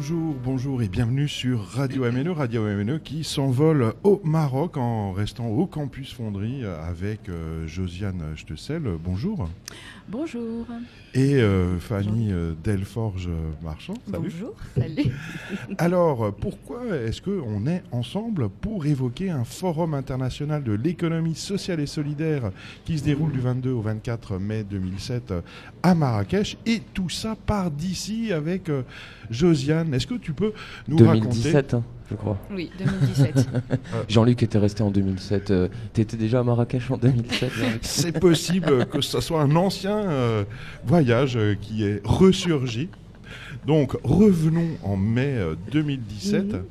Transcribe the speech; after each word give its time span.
Bonjour, 0.00 0.34
bonjour 0.42 0.82
et 0.82 0.88
bienvenue 0.88 1.28
sur 1.28 1.62
Radio 1.62 2.10
MNE, 2.10 2.30
Radio 2.30 2.62
MNE 2.62 3.00
qui 3.00 3.22
s'envole 3.22 3.92
au 4.02 4.18
Maroc 4.24 4.78
en 4.78 5.12
restant 5.12 5.48
au 5.48 5.66
campus 5.66 6.14
Fonderie 6.14 6.64
avec 6.64 7.28
euh, 7.28 7.66
Josiane 7.66 8.34
Stessel. 8.34 8.80
Bonjour. 8.98 9.46
Bonjour. 10.10 10.66
Et 11.14 11.36
euh, 11.36 11.78
Fanny 11.78 12.32
euh, 12.32 12.54
Delforge-Marchand. 12.64 13.94
Bonjour, 14.08 14.54
salut. 14.76 15.12
Alors, 15.78 16.34
pourquoi 16.34 16.84
est-ce 16.96 17.22
qu'on 17.22 17.66
est 17.68 17.84
ensemble 17.92 18.48
pour 18.48 18.86
évoquer 18.86 19.30
un 19.30 19.44
forum 19.44 19.94
international 19.94 20.64
de 20.64 20.72
l'économie 20.72 21.36
sociale 21.36 21.78
et 21.78 21.86
solidaire 21.86 22.50
qui 22.84 22.98
se 22.98 23.04
déroule 23.04 23.30
du 23.30 23.38
22 23.38 23.70
au 23.70 23.82
24 23.82 24.38
mai 24.38 24.64
2007 24.64 25.32
à 25.84 25.94
Marrakech? 25.94 26.56
Et 26.66 26.82
tout 26.92 27.08
ça 27.08 27.36
part 27.36 27.70
d'ici 27.70 28.32
avec 28.32 28.68
euh, 28.68 28.82
Josiane. 29.30 29.94
Est-ce 29.94 30.08
que 30.08 30.14
tu 30.14 30.32
peux 30.32 30.52
nous 30.88 30.96
2017, 30.96 31.54
raconter 31.54 31.76
hein, 31.76 31.84
je 32.10 32.16
crois. 32.16 32.36
Oui, 32.50 32.70
2017. 32.78 33.48
Jean-Luc 34.08 34.42
était 34.42 34.58
resté 34.58 34.82
en 34.82 34.90
2007. 34.90 35.50
Euh, 35.50 35.68
T'étais 35.92 36.16
déjà 36.16 36.40
à 36.40 36.42
Marrakech 36.42 36.90
en 36.90 36.96
2007 36.96 37.50
Jean-Luc 37.52 37.78
C'est 37.82 38.18
possible 38.18 38.86
que 38.86 39.00
ce 39.00 39.20
soit 39.20 39.40
un 39.42 39.54
ancien 39.56 39.96
euh, 39.98 40.44
voyage 40.84 41.36
euh, 41.36 41.54
qui 41.60 41.84
est 41.84 42.00
ressurgi. 42.04 42.88
Donc 43.66 43.96
revenons 44.02 44.68
en 44.82 44.96
mai 44.96 45.34
euh, 45.36 45.54
2017 45.72 46.44
Mhm. 46.52 46.62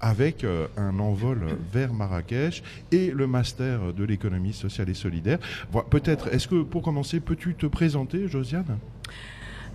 avec 0.00 0.44
euh, 0.44 0.66
un 0.76 0.98
envol 0.98 1.40
vers 1.72 1.92
Marrakech 1.92 2.62
et 2.92 3.10
le 3.10 3.26
master 3.26 3.92
de 3.94 4.04
l'économie 4.04 4.52
sociale 4.52 4.88
et 4.90 4.94
solidaire. 4.94 5.38
Voilà, 5.72 5.88
Peut-être, 5.88 6.28
est-ce 6.32 6.48
que 6.48 6.62
pour 6.62 6.82
commencer, 6.82 7.20
peux-tu 7.20 7.54
te 7.54 7.66
présenter, 7.66 8.28
Josiane? 8.28 8.78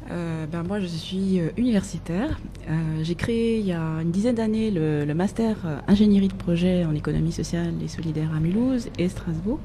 Euh, 0.10 0.46
ben 0.52 0.64
moi, 0.64 0.80
je 0.80 0.88
suis 0.88 1.40
euh, 1.40 1.50
universitaire. 1.58 2.40
Euh, 2.70 2.74
J'ai 3.04 3.16
créé 3.16 3.60
il 3.60 3.68
y 3.68 3.72
a 3.72 4.02
une 4.02 4.12
dizaine 4.12 4.36
d'années 4.36 4.72
le, 4.72 5.14
master 5.14 5.58
ingénierie 5.88 6.28
de 6.28 6.34
projet 6.34 6.86
en 6.86 6.96
économie 6.96 7.32
sociale 7.32 7.74
et 7.84 7.88
solidaire 7.88 8.30
à 8.36 8.40
Mulhouse 8.40 8.90
et 8.98 9.10
Strasbourg. 9.10 9.60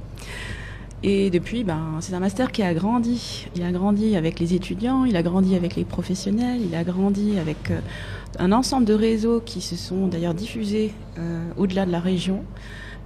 Et 1.03 1.31
depuis, 1.31 1.63
ben, 1.63 1.99
c'est 2.01 2.15
un 2.15 2.21
master 2.21 2.53
qui 2.53 2.63
a 2.63 2.75
grandi. 2.75 3.47
Il 3.55 3.63
a 3.63 3.71
grandi 3.71 4.17
avec 4.17 4.41
les 4.41 4.55
étudiants, 4.55 5.05
il 5.05 5.17
a 5.17 5.23
grandi 5.23 5.55
avec 5.55 5.77
les 5.77 5.85
professionnels, 5.85 6.61
il 6.61 6.75
a 6.75 6.85
grandi 6.85 7.39
avec 7.39 7.73
un 8.39 8.53
ensemble 8.53 8.87
de 8.87 8.95
réseaux 8.95 9.41
qui 9.41 9.61
se 9.61 9.77
sont 9.77 10.09
d'ailleurs 10.09 10.35
diffusés 10.35 10.93
au-delà 11.57 11.87
de 11.87 11.93
la 11.93 12.01
région. 12.01 12.43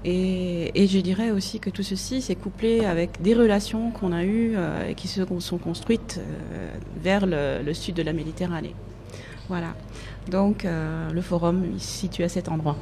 Et, 0.05 0.87
je 0.87 0.99
dirais 0.99 1.31
aussi 1.31 1.61
que 1.61 1.69
tout 1.69 1.83
ceci 1.83 2.23
s'est 2.23 2.35
couplé 2.35 2.85
avec 2.85 3.21
des 3.21 3.35
relations 3.35 3.91
qu'on 3.91 4.13
a 4.13 4.25
eues 4.25 4.55
euh, 4.57 4.89
et 4.89 4.95
qui 4.95 5.09
se 5.09 5.23
sont 5.41 5.59
construites 5.59 6.19
euh, 6.19 6.71
vers 6.97 7.27
le, 7.27 7.63
le 7.65 7.75
sud 7.75 7.95
de 7.95 8.03
la 8.03 8.13
Méditerranée. 8.13 8.75
Voilà. 9.49 9.75
Donc 10.31 10.65
euh, 10.65 11.11
le 11.11 11.21
forum 11.21 11.65
il 11.75 11.81
se 11.81 11.99
situe 11.99 12.23
à 12.23 12.29
cet 12.29 12.49
endroit. 12.49 12.77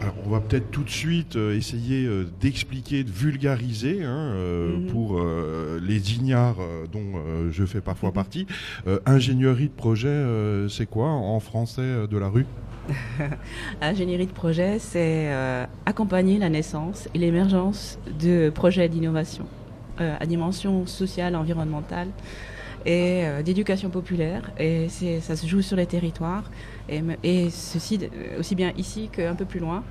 Alors, 0.00 0.14
on 0.24 0.30
va 0.30 0.40
peut-être 0.40 0.70
tout 0.70 0.82
de 0.82 0.88
suite 0.90 1.36
euh, 1.36 1.54
essayer 1.54 2.06
euh, 2.06 2.24
d'expliquer, 2.40 3.04
de 3.04 3.10
vulgariser 3.10 4.02
hein, 4.02 4.32
euh, 4.34 4.78
Mhm. 4.78 4.86
pour 4.86 5.20
les 5.82 6.14
ignares 6.14 6.56
dont 6.92 7.50
je 7.50 7.64
fais 7.64 7.80
parfois 7.80 8.12
partie. 8.12 8.46
Ingénierie 9.06 9.68
de 9.68 9.72
projet, 9.74 10.24
c'est 10.68 10.86
quoi 10.86 11.08
en 11.08 11.40
français 11.40 12.06
de 12.10 12.18
la 12.18 12.28
rue? 12.28 12.46
Ingénierie 13.80 14.26
de 14.26 14.32
projet, 14.32 14.78
c'est 14.78 15.30
accompagner 15.86 16.38
la 16.38 16.48
naissance 16.48 17.08
et 17.14 17.18
l'émergence 17.18 17.98
de 18.20 18.50
projets 18.50 18.88
d'innovation 18.88 19.46
à 19.98 20.24
dimension 20.26 20.86
sociale, 20.86 21.36
environnementale 21.36 22.08
et 22.86 23.24
d'éducation 23.44 23.90
populaire. 23.90 24.50
Et 24.58 24.86
c'est- 24.88 25.20
ça 25.20 25.36
se 25.36 25.46
joue 25.46 25.62
sur 25.62 25.76
les 25.76 25.86
territoires. 25.86 26.44
Et, 26.90 27.50
ceci 27.50 28.00
aussi 28.38 28.54
bien 28.54 28.72
ici 28.76 29.08
qu'un 29.12 29.34
peu 29.34 29.44
plus 29.44 29.60
loin. 29.60 29.84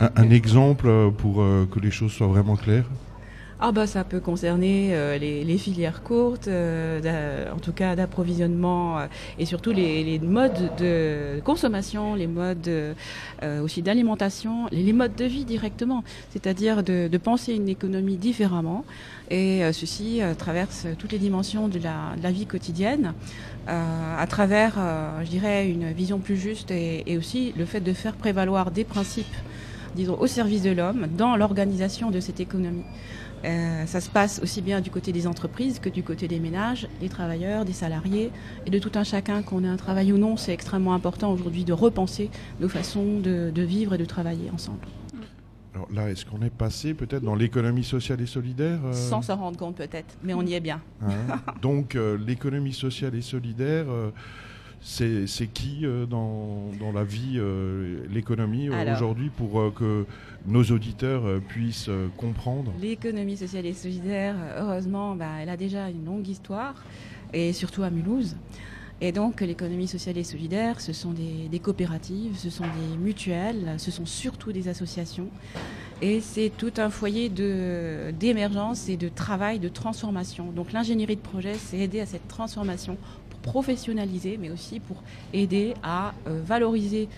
un, 0.00 0.30
exemple 0.30 1.10
pour 1.16 1.42
euh, 1.42 1.66
que 1.70 1.80
les 1.80 1.90
choses 1.90 2.12
soient 2.12 2.26
vraiment 2.26 2.56
claires? 2.56 2.84
Ah 3.64 3.70
bah 3.70 3.86
ça 3.86 4.02
peut 4.02 4.18
concerner 4.18 4.88
euh, 4.90 5.18
les, 5.18 5.44
les 5.44 5.56
filières 5.56 6.02
courtes, 6.02 6.48
euh, 6.48 7.48
en 7.54 7.60
tout 7.60 7.70
cas 7.70 7.94
d'approvisionnement 7.94 8.98
euh, 8.98 9.06
et 9.38 9.46
surtout 9.46 9.70
les, 9.70 10.02
les 10.02 10.18
modes 10.18 10.72
de 10.78 11.40
consommation, 11.44 12.16
les 12.16 12.26
modes 12.26 12.66
euh, 12.66 12.92
euh, 13.44 13.62
aussi 13.62 13.80
d'alimentation, 13.80 14.66
les, 14.72 14.92
modes 14.92 15.14
de 15.14 15.26
vie 15.26 15.44
directement, 15.44 16.02
c'est-à-dire 16.30 16.82
de, 16.82 17.06
de 17.06 17.18
penser 17.18 17.54
une 17.54 17.68
économie 17.68 18.16
différemment 18.16 18.84
et 19.30 19.62
euh, 19.62 19.72
ceci 19.72 20.20
traverse 20.38 20.88
toutes 20.98 21.12
les 21.12 21.18
dimensions 21.20 21.68
de 21.68 21.78
la, 21.78 22.16
de 22.18 22.22
la 22.24 22.32
vie 22.32 22.46
quotidienne 22.46 23.14
à 23.68 24.26
travers, 24.26 24.74
je 25.22 25.28
dirais, 25.30 25.68
une 25.70 25.92
vision 25.92 26.18
plus 26.18 26.36
juste 26.36 26.72
et, 26.72 27.04
et 27.06 27.16
aussi 27.16 27.54
le 27.56 27.64
fait 27.64 27.80
de 27.80 27.92
faire 27.92 28.16
prévaloir 28.16 28.72
des 28.72 28.82
principes, 28.82 29.36
disons, 29.94 30.18
au 30.18 30.26
service 30.26 30.62
de 30.62 30.72
l'homme 30.72 31.06
dans 31.16 31.36
l'organisation 31.36 32.10
de 32.10 32.18
cette 32.18 32.40
économie. 32.40 32.82
Euh, 33.44 33.86
ça 33.86 34.00
se 34.00 34.08
passe 34.08 34.40
aussi 34.42 34.62
bien 34.62 34.80
du 34.80 34.90
côté 34.90 35.12
des 35.12 35.26
entreprises 35.26 35.78
que 35.80 35.88
du 35.88 36.02
côté 36.02 36.28
des 36.28 36.38
ménages, 36.38 36.86
des 37.00 37.08
travailleurs, 37.08 37.64
des 37.64 37.72
salariés 37.72 38.30
et 38.66 38.70
de 38.70 38.78
tout 38.78 38.92
un 38.94 39.04
chacun, 39.04 39.42
qu'on 39.42 39.64
ait 39.64 39.68
un 39.68 39.76
travail 39.76 40.12
ou 40.12 40.18
non. 40.18 40.36
C'est 40.36 40.52
extrêmement 40.52 40.94
important 40.94 41.32
aujourd'hui 41.32 41.64
de 41.64 41.72
repenser 41.72 42.30
nos 42.60 42.68
façons 42.68 43.18
de, 43.18 43.50
de 43.54 43.62
vivre 43.62 43.94
et 43.94 43.98
de 43.98 44.04
travailler 44.04 44.50
ensemble. 44.52 44.78
Alors 45.74 45.88
là, 45.90 46.10
est-ce 46.10 46.26
qu'on 46.26 46.42
est 46.42 46.50
passé 46.54 46.92
peut-être 46.92 47.22
dans 47.22 47.34
l'économie 47.34 47.82
sociale 47.84 48.20
et 48.20 48.26
solidaire 48.26 48.78
euh, 48.84 48.92
Sans 48.92 49.22
s'en 49.22 49.36
rendre 49.36 49.56
compte 49.56 49.76
peut-être, 49.76 50.14
mais 50.22 50.34
on 50.34 50.42
y 50.42 50.52
est 50.54 50.60
bien. 50.60 50.80
hein? 51.02 51.08
Donc 51.62 51.96
euh, 51.96 52.18
l'économie 52.18 52.74
sociale 52.74 53.14
et 53.14 53.22
solidaire, 53.22 53.86
c'est 54.82 55.46
qui 55.52 55.80
euh, 55.84 56.06
dans, 56.06 56.70
dans 56.80 56.92
la 56.92 57.04
vie, 57.04 57.34
euh, 57.36 58.04
l'économie 58.12 58.68
euh, 58.68 58.94
aujourd'hui 58.94 59.30
pour 59.30 59.72
que 59.74 60.04
nos 60.46 60.64
auditeurs 60.64 61.22
puissent 61.48 61.90
comprendre? 62.16 62.72
L'économie 62.80 63.36
sociale 63.36 63.66
et 63.66 63.74
solidaire, 63.74 64.34
heureusement, 64.58 65.14
bah, 65.14 65.26
elle 65.40 65.48
a 65.48 65.56
déjà 65.56 65.88
une 65.88 66.04
longue 66.04 66.26
histoire, 66.26 66.74
et 67.32 67.52
surtout 67.52 67.82
à 67.82 67.90
Mulhouse. 67.90 68.36
Et 69.00 69.10
donc, 69.10 69.40
l'économie 69.40 69.88
sociale 69.88 70.16
et 70.18 70.22
solidaire, 70.22 70.80
ce 70.80 70.92
sont 70.92 71.12
des, 71.12 71.48
des 71.50 71.58
coopératives, 71.58 72.36
ce 72.36 72.50
sont 72.50 72.62
des 72.64 72.96
mutuelles, 72.96 73.74
ce 73.78 73.90
sont 73.90 74.06
surtout 74.06 74.52
des 74.52 74.68
associations. 74.68 75.28
Et 76.00 76.20
c'est 76.20 76.52
tout 76.56 76.72
un 76.78 76.90
foyer 76.90 77.28
de- 77.28 78.12
d'émergence 78.18 78.88
et 78.88 78.96
de 78.96 79.08
travail, 79.08 79.58
de 79.58 79.68
transformation. 79.68 80.52
Donc, 80.52 80.72
l'ingénierie 80.72 81.16
de 81.16 81.20
projet, 81.20 81.54
c'est 81.54 81.78
aider 81.78 82.00
à 82.00 82.06
cette 82.06 82.28
transformation 82.28 82.96
professionnaliser, 83.42 84.38
mais 84.40 84.50
aussi 84.50 84.80
pour 84.80 85.02
aider 85.32 85.74
à 85.82 86.14
euh, 86.26 86.40
valoriser 86.44 87.08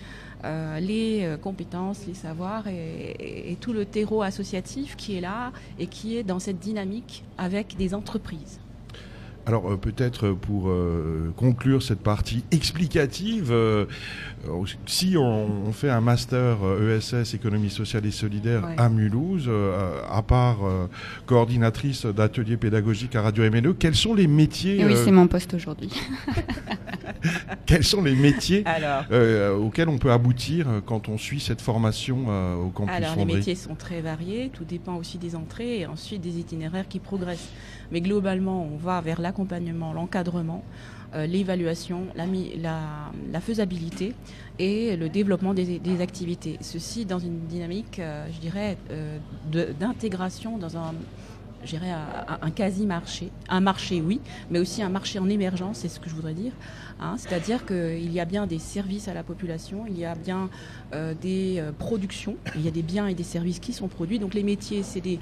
euh, 0.45 0.81
les 0.81 1.21
euh, 1.23 1.37
compétences, 1.37 2.07
les 2.07 2.15
savoirs 2.15 2.67
et, 2.69 3.57
tout 3.61 3.73
le 3.73 3.87
terreau 3.87 4.23
associatif 4.23 4.97
qui 4.97 5.17
est 5.17 5.21
là 5.21 5.53
et 5.79 5.87
qui 5.87 6.17
est 6.17 6.25
dans 6.25 6.39
cette 6.39 6.59
dynamique 6.59 7.25
avec 7.39 7.77
des 7.77 7.95
entreprises. 7.95 8.61
Alors 9.47 9.71
euh, 9.71 9.77
peut-être 9.77 10.31
pour 10.31 10.69
euh, 10.69 11.33
conclure 11.37 11.83
cette 11.83 12.01
partie 12.01 12.45
explicative, 12.51 13.51
euh, 13.51 13.85
euh, 14.49 14.65
si 14.87 15.17
on, 15.19 15.67
on 15.67 15.73
fait 15.73 15.91
un 15.91 16.01
master 16.01 16.59
euh, 16.65 16.97
ESS 16.99 17.35
économie 17.35 17.69
sociale 17.71 18.07
et 18.07 18.11
solidaire 18.11 18.65
Ouais. 18.65 18.75
à 18.79 18.89
Mulhouse, 18.89 19.45
euh, 19.49 20.01
à 20.11 20.23
part 20.23 20.65
euh, 20.65 20.87
coordinatrice 21.27 22.07
d'ateliers 22.07 22.57
pédagogiques 22.57 23.17
à 23.17 23.23
Radio 23.23 23.45
MNE, 23.51 23.75
quels 23.75 23.95
sont 23.97 24.15
les 24.15 24.27
métiers 24.27 24.81
Et 24.81 24.85
oui, 24.87 24.93
euh, 24.95 25.05
c'est 25.05 25.11
mon 25.11 25.27
poste 25.27 25.53
aujourd'hui. 25.55 25.91
quels 27.67 27.85
sont 27.85 28.03
les 28.03 28.15
métiers 28.15 28.63
Alors, 28.67 29.05
euh, 29.11 29.55
auxquels 29.57 29.89
on 29.89 29.99
peut 29.99 30.13
aboutir 30.13 30.69
euh, 30.69 30.81
quand 30.85 31.09
on 31.09 31.19
suit 31.19 31.41
cette 31.41 31.61
formation 31.61 32.27
euh, 32.29 32.55
au 32.57 32.69
campus 32.71 32.95
alors 32.95 33.17
les 33.17 33.25
métiers 33.25 33.55
sont 33.55 33.75
très 33.75 34.01
variés, 34.01 34.51
tout 34.53 34.65
dépend 34.65 34.97
aussi 34.97 35.19
des 35.19 35.35
entrées 35.37 35.81
et 35.81 35.87
ensuite 35.87 36.21
des 36.23 36.39
itinéraires 36.39 36.89
qui 36.89 36.99
progressent. 37.01 37.49
Mais 37.93 38.01
globalement, 38.01 38.63
on 38.63 38.77
va 38.77 39.01
vers 39.01 39.21
l'accompagnement, 39.21 39.93
l'encadrement, 39.93 40.65
euh, 41.15 41.27
l'évaluation, 41.27 42.07
la, 42.17 43.41
faisabilité 43.41 44.15
et 44.59 44.97
le 44.97 45.09
développement 45.09 45.55
des, 45.55 46.01
activités. 46.01 46.59
Ceci 46.61 47.05
dans 47.05 47.21
une 47.21 47.47
dynamique, 47.47 48.01
euh, 48.01 48.27
je 48.33 48.41
dirais, 48.41 48.77
euh, 48.91 49.19
d'intégration 49.79 50.59
dans 50.59 50.77
un 50.77 50.93
je 51.65 51.71
dirais, 51.71 51.91
un, 51.91 52.51
quasi-marché. 52.51 53.31
Un 53.49 53.61
marché, 53.61 54.01
oui, 54.01 54.21
mais 54.51 54.59
aussi 54.59 54.83
un 54.83 54.89
marché 54.89 55.19
en 55.19 55.29
émergence, 55.29 55.79
c'est 55.79 55.89
ce 55.89 55.99
que 55.99 56.09
je 56.09 56.15
voudrais 56.15 56.35
dire. 56.35 56.53
hein. 57.01 57.17
C'est-à-dire 57.17 57.65
qu'il 57.65 58.13
y 58.13 58.21
a 58.21 58.25
bien 58.25 58.47
des 58.47 58.59
services 58.59 59.09
à 59.09 59.15
la 59.15 59.23
population, 59.23 59.85
il 59.89 59.99
y 59.99 60.05
a 60.05 60.15
bien 60.15 60.51
euh, 60.93 61.15
des 61.15 61.57
euh, 61.59 61.73
productions, 61.73 62.37
il 62.55 62.63
y 62.63 62.69
a 62.69 62.71
des 62.71 62.83
biens 62.83 63.07
et 63.07 63.15
des 63.15 63.25
services 63.25 63.59
qui 63.59 63.73
sont 63.73 63.89
produits. 63.89 64.19
Donc 64.19 64.35
les 64.35 64.43
métiers, 64.43 64.83
c'est 64.83 65.01
des, 65.01 65.19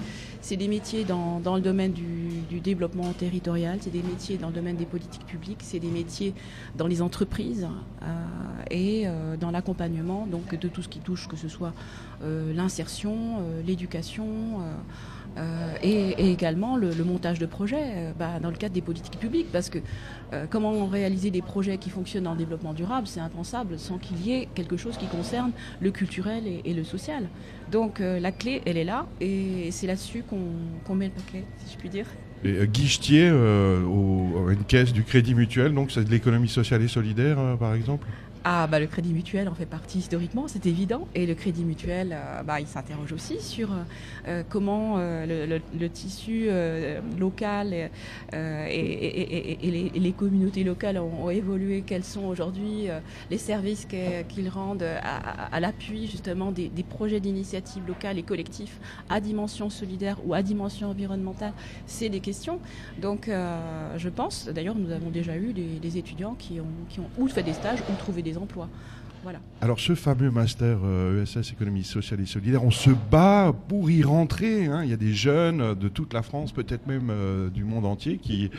métiers 0.69 1.05
dans, 1.05 1.41
le 1.55 1.61
domaine 1.61 1.93
du, 1.93 2.61
développement 2.61 3.13
territorial, 3.13 3.79
c'est 3.81 3.93
des 3.93 4.03
métiers 4.03 4.37
dans 4.37 4.49
le 4.49 4.55
domaine 4.55 4.77
des 4.77 4.87
politiques 4.87 5.27
publiques, 5.27 5.61
c'est 5.63 5.79
des 5.79 5.91
métiers 5.91 6.35
dans 6.77 6.87
les 6.87 7.03
entreprises 7.03 7.69
euh, 8.03 8.07
et 8.71 9.07
dans 9.41 9.51
l'accompagnement 9.51 10.27
de 10.27 10.69
tout 10.69 10.83
ce 10.83 10.89
qui 10.89 11.01
touche, 11.01 11.29
que 11.29 11.37
ce 11.37 11.49
soit 11.49 11.73
l'insertion, 12.23 13.43
l'éducation. 13.67 14.61
Euh, 15.39 15.41
euh, 15.85 16.13
et, 16.19 16.31
également 16.31 16.77
le, 16.77 16.93
montage 17.05 17.39
de 17.39 17.47
projets 17.47 18.13
bah, 18.19 18.39
dans 18.41 18.51
le 18.51 18.57
cadre 18.57 18.75
des 18.75 18.81
politiques 18.81 19.19
publiques, 19.19 19.51
parce 19.53 19.71
que 19.71 19.79
comment 20.51 20.87
réaliser 20.87 21.31
des 21.31 21.43
projets 21.43 21.77
qui 21.79 21.91
fonctionnent 21.91 22.27
en 22.27 22.37
développement 22.37 22.73
durable, 22.73 23.07
c'est 23.07 23.21
impensable 23.21 23.79
sans 23.79 23.99
qu'il 23.99 24.21
y 24.27 24.33
ait 24.33 24.49
quelque 24.55 24.77
chose 24.77 24.97
qui 24.97 25.07
concerne 25.07 25.53
le 25.81 25.91
culturel 25.91 26.45
et, 26.65 26.73
le 26.73 26.85
social. 26.85 27.29
Donc 27.71 28.01
la 28.01 28.33
clé, 28.33 28.63
elle 28.65 28.77
est 28.77 28.85
là, 28.85 29.07
et 29.21 29.69
c'est 29.71 29.87
là-dessus 29.87 30.23
qu'on 30.23 30.95
met 30.95 31.07
le 31.07 31.13
paquet, 31.13 31.45
si 31.59 31.75
je 31.75 31.79
puis 31.79 31.91
dire. 31.91 32.07
Et, 32.45 32.67
guichetier 32.67 33.31
au, 33.31 34.51
une 34.51 34.65
caisse 34.67 34.93
du 34.93 35.03
Crédit 35.05 35.35
Mutuel, 35.35 35.75
donc 35.75 35.91
c'est 35.91 36.05
de 36.05 36.11
l'économie 36.11 36.49
sociale 36.49 36.83
et 36.83 36.89
solidaire, 36.89 37.39
par 37.59 37.75
exemple? 37.75 38.07
Ah, 38.45 38.67
bah, 38.67 38.81
le 38.81 38.89
Crédit 38.89 39.13
Mutuel 39.13 39.49
en 39.49 39.55
fait 39.55 39.67
partie 39.67 39.99
historiquement, 39.99 40.49
c'est 40.49 40.67
évident. 40.67 41.07
Et 41.15 41.27
le 41.27 41.35
Crédit 41.35 41.65
Mutuel, 41.65 42.13
euh, 42.13 42.43
bah, 42.43 42.61
il 42.61 42.67
s'interroge 42.67 43.13
aussi 43.13 43.41
sur 43.41 43.73
euh, 43.73 43.77
euh, 44.27 44.43
comment 44.49 44.97
le, 44.99 45.87
tissu 45.89 46.49
local 47.19 47.73
et, 47.73 47.91
les, 49.95 50.13
communautés 50.13 50.65
locales 50.65 50.99
ont, 50.99 51.31
évolué, 51.31 51.83
quels 51.87 52.05
sont 52.05 52.25
aujourd'hui 52.25 52.89
les 53.31 53.39
services 53.39 53.87
qu'ils 53.87 54.49
rendent 54.49 54.85
à, 55.03 55.61
l'appui 55.61 56.07
justement 56.07 56.51
des, 56.53 56.71
projets 56.89 57.21
d'initiative 57.21 57.87
locale 57.87 58.19
et 58.19 58.23
collectifs 58.23 58.79
à 59.09 59.21
dimension 59.21 59.71
solidaire 59.71 60.19
ou 60.25 60.35
à 60.35 60.43
dimension 60.43 60.91
environnementale. 60.91 61.53
C'est 61.87 62.09
des 62.09 62.21
questions. 62.21 62.59
Donc, 63.01 63.29
je 63.29 64.09
pense, 64.09 64.49
d'ailleurs, 64.49 64.77
nous 64.77 64.91
avons 64.91 65.11
déjà 65.11 65.37
eu 65.37 65.53
des, 65.53 65.99
étudiants 65.99 66.35
qui 66.39 66.61
ont, 66.61 66.87
qui 66.89 67.01
ont 67.01 67.09
ou 67.19 67.29
fait 67.29 67.43
des 67.43 67.53
stages 67.53 67.81
ou 67.91 67.95
trouvé 67.97 68.23
des 68.23 68.32
Alors 69.61 69.79
ce 69.79 69.95
fameux 69.95 70.31
master 70.31 70.79
ESS 70.79 71.37
euh, 71.37 71.41
e 71.41 71.53
économie 71.53 71.85
sociale 71.85 72.21
et 72.21 72.27
solidaire, 72.27 72.65
on 72.65 72.73
se 72.73 72.91
bat 72.91 73.55
pour 73.69 73.91
y 73.91 74.03
rentrer. 74.03 74.67
Hein. 74.67 74.83
Il 74.83 74.91
y 74.91 74.93
a 74.93 74.97
des 74.97 75.13
jeunes 75.13 75.75
de 75.75 75.89
toute 75.89 76.13
la 76.13 76.23
France, 76.23 76.51
peut-être 76.53 76.87
même 76.89 77.09
euh, 77.11 77.49
du 77.49 77.63
monde 77.63 77.87
entier, 77.87 78.19
qui, 78.19 78.51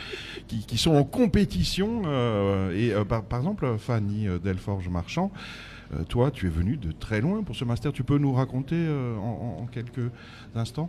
sont 0.76 0.94
en 0.94 1.04
compétition. 1.04 2.02
Euh, 2.06 2.72
et 2.72 3.04
par, 3.04 3.22
exemple, 3.38 3.76
Fanny 3.78 4.26
Delforge-Marchand, 4.42 5.30
toi, 6.08 6.30
tu 6.30 6.46
es 6.46 6.50
venue 6.50 6.76
de 6.76 6.92
très 6.92 7.20
loin 7.20 7.42
pour 7.42 7.54
ce 7.54 7.64
master. 7.64 7.92
Tu 7.92 8.02
peux 8.02 8.18
nous 8.18 8.32
raconter 8.32 8.88
en 9.20 9.66
quelques 9.70 10.10
instants? 10.54 10.88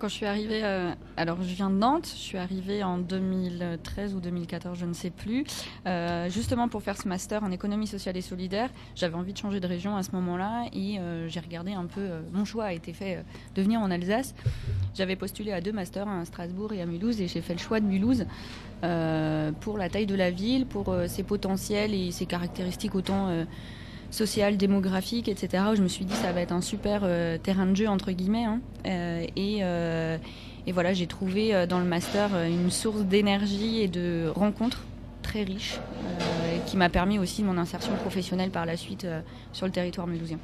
Quand 0.00 0.08
je 0.08 0.14
suis 0.14 0.26
arrivée, 0.26 0.64
euh, 0.64 0.92
alors 1.18 1.42
je 1.42 1.54
viens 1.54 1.68
de 1.68 1.76
Nantes, 1.76 2.06
je 2.06 2.20
suis 2.20 2.38
arrivée 2.38 2.82
en 2.82 2.96
2013 2.96 4.14
ou 4.14 4.20
2014, 4.20 4.78
je 4.78 4.86
ne 4.86 4.94
sais 4.94 5.10
plus, 5.10 5.44
euh, 5.86 6.28
justement 6.30 6.68
pour 6.68 6.82
faire 6.82 6.96
ce 6.96 7.06
master 7.06 7.44
en 7.44 7.50
économie 7.52 7.86
sociale 7.86 8.16
et 8.16 8.22
solidaire. 8.22 8.70
J'avais 8.96 9.14
envie 9.14 9.34
de 9.34 9.38
changer 9.38 9.60
de 9.60 9.66
région 9.66 9.96
à 9.96 10.02
ce 10.02 10.12
moment-là 10.12 10.64
et 10.72 10.98
euh, 10.98 11.28
j'ai 11.28 11.40
regardé 11.40 11.72
un 11.72 11.84
peu, 11.84 12.08
mon 12.32 12.46
choix 12.46 12.64
a 12.64 12.72
été 12.72 12.94
fait 12.94 13.22
de 13.54 13.62
venir 13.62 13.80
en 13.80 13.90
Alsace. 13.90 14.34
J'avais 14.94 15.16
postulé 15.16 15.52
à 15.52 15.60
deux 15.60 15.72
masters, 15.72 16.08
à 16.08 16.24
Strasbourg 16.24 16.72
et 16.72 16.80
à 16.80 16.86
Mulhouse, 16.86 17.20
et 17.20 17.28
j'ai 17.28 17.42
fait 17.42 17.52
le 17.52 17.60
choix 17.60 17.78
de 17.78 17.86
Mulhouse 17.86 18.24
pour 18.80 19.76
la 19.76 19.90
taille 19.90 20.06
de 20.06 20.14
la 20.14 20.30
ville, 20.30 20.64
pour 20.64 20.94
ses 21.06 21.22
potentiels 21.22 21.92
et 21.94 22.10
ses 22.10 22.24
caractéristiques 22.24 22.94
autant 22.94 23.44
social, 24.10 24.56
démographique, 24.56 25.28
etc. 25.28 25.64
Où 25.72 25.76
je 25.76 25.82
me 25.82 25.88
suis 25.88 26.04
dit 26.04 26.14
ça 26.14 26.32
va 26.32 26.40
être 26.40 26.52
un 26.52 26.60
super 26.60 27.02
euh, 27.04 27.38
terrain 27.38 27.66
de 27.66 27.74
jeu 27.74 27.88
entre 27.88 28.12
guillemets. 28.12 28.44
Hein. 28.44 28.60
Euh, 28.86 29.26
euh, 29.38 30.18
et, 30.66 30.72
voilà, 30.72 30.92
j'ai 30.92 31.06
trouvé 31.06 31.66
dans 31.66 31.78
le 31.78 31.84
master 31.84 32.30
une 32.44 32.70
source 32.70 33.02
d'énergie 33.02 33.80
et 33.80 33.88
de 33.88 34.30
rencontres 34.34 34.84
très 35.22 35.42
riche 35.42 35.78
qui 36.66 36.76
m'a 36.76 36.88
permis 36.88 37.18
aussi 37.18 37.42
mon 37.42 37.58
insertion 37.58 37.92
professionnelle 37.94 38.50
par 38.50 38.66
la 38.66 38.76
suite 38.76 39.06
sur 39.52 39.66
le 39.66 39.72
territoire 39.72 40.06
mulhousien. 40.06 40.38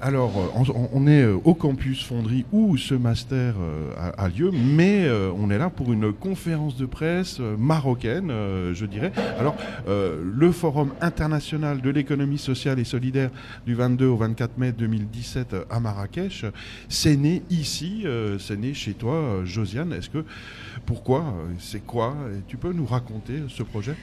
Alors, 0.00 0.32
euh, 0.36 0.86
on 0.92 1.06
est 1.06 1.22
euh, 1.22 1.38
au 1.44 1.54
campus 1.54 2.04
Fonderie 2.04 2.44
où 2.52 2.76
ce 2.76 2.94
master 2.94 3.54
euh, 3.58 3.90
a, 3.96 4.28
lieu, 4.28 4.50
mais 4.52 5.08
on 5.36 5.50
est 5.50 5.58
là 5.58 5.70
pour 5.70 5.92
une 5.92 6.12
conférence 6.12 6.76
de 6.76 6.86
presse 6.86 7.40
marocaine, 7.40 8.30
je 8.72 8.86
dirais. 8.86 9.12
Alors, 9.38 9.56
le 9.86 10.52
Forum 10.52 10.92
international 11.00 11.80
de 11.80 11.90
l'économie 11.90 12.38
sociale 12.38 12.78
et 12.78 12.84
solidaire 12.84 13.30
du 13.66 13.74
22 13.74 14.06
au 14.06 14.16
24 14.16 14.58
mai 14.58 14.72
2017 14.72 15.56
à 15.70 15.80
Marrakech, 15.80 16.44
c'est 16.88 17.16
né 17.16 17.42
ici, 17.50 18.04
c'est 18.38 18.56
né 18.56 18.74
chez 18.74 18.94
toi, 18.94 19.42
Josiane. 19.44 19.92
Est-ce 19.92 20.10
que, 20.10 20.24
pourquoi, 20.86 21.34
c'est 21.58 21.84
quoi 21.84 22.16
Tu 22.48 22.56
peux 22.56 22.72
nous 22.72 22.86
raconter 22.86 23.42
ce 23.48 23.62
projet? 23.62 23.94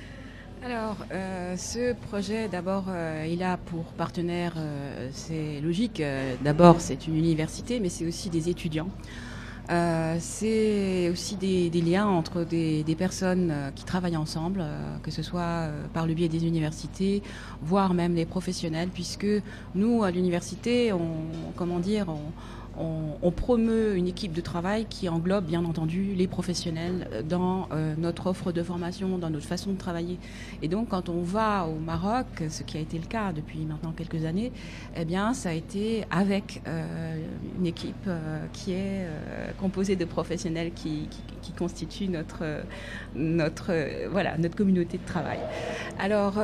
Alors, 0.64 0.96
euh, 1.12 1.58
ce 1.58 1.94
projet, 1.94 2.48
d'abord, 2.48 2.86
euh, 2.90 3.26
il 3.28 3.42
a 3.42 3.58
pour 3.58 3.84
partenaire, 3.94 4.54
euh, 4.58 5.10
c'est 5.12 5.60
logique, 5.60 6.04
d'abord 6.44 6.82
c'est 6.82 7.08
une 7.08 7.18
université, 7.18 7.80
mais 7.80 7.90
c'est 7.90 8.06
aussi 8.06 8.30
des 8.30 8.48
étudiants. 8.48 8.90
c'est 10.20 11.10
aussi 11.10 11.36
des, 11.36 11.82
liens 11.82 12.06
entre 12.06 12.44
des, 12.44 12.96
personnes 12.96 13.72
qui 13.76 13.86
travaillent 13.86 14.18
ensemble, 14.18 14.64
que 15.02 15.10
ce 15.10 15.24
soit 15.24 15.70
par 15.94 16.06
le 16.06 16.14
biais 16.14 16.28
des 16.28 16.46
universités, 16.46 17.24
voire 17.64 17.96
même 17.96 18.14
des 18.14 18.26
professionnels, 18.26 18.90
puisque 18.94 19.42
nous, 19.74 20.04
à 20.04 20.12
l'université, 20.12 20.94
on, 20.94 21.16
comment 21.56 21.80
dire, 21.80 22.06
on, 22.10 22.22
on, 22.78 23.32
promeut 23.32 23.96
une 23.96 24.08
équipe 24.08 24.34
de 24.34 24.42
travail 24.42 24.86
qui 24.86 25.10
englobe 25.10 25.46
bien 25.46 25.66
entendu 25.66 26.14
les 26.16 26.28
professionnels 26.28 27.08
dans 27.28 27.68
euh, 27.72 27.96
notre 27.98 28.28
offre 28.28 28.52
de 28.52 28.62
formation, 28.62 29.18
dans 29.18 29.30
notre 29.30 29.46
façon 29.46 29.72
de 29.72 29.78
travailler. 29.78 30.18
Et 30.62 30.68
donc 30.68 30.90
quand 30.90 31.10
on 31.10 31.22
va 31.22 31.66
au 31.66 31.80
Maroc, 31.80 32.28
ce 32.50 32.64
qui 32.64 32.78
a 32.78 32.82
été 32.82 32.98
le 32.98 33.06
cas 33.06 33.32
depuis 33.34 33.60
maintenant 33.60 33.94
quelques 33.96 34.26
années, 34.26 34.52
eh 34.96 35.06
bien 35.06 35.34
ça 35.34 35.50
a 35.50 35.54
été 35.54 36.06
avec 36.12 36.62
euh, 36.68 37.18
une 37.58 37.66
équipe 37.66 37.96
euh, 38.08 38.46
qui 38.54 38.74
est 38.74 39.08
composée 39.60 39.96
de 39.96 40.06
professionnels 40.06 40.72
qui, 40.74 41.08
qui 41.42 41.52
constituent 41.54 42.10
notre, 42.10 42.64
notre, 43.16 43.72
voilà, 44.10 44.38
notre 44.38 44.56
communauté 44.56 44.98
de 44.98 45.06
travail. 45.06 45.40
Alors 46.00 46.36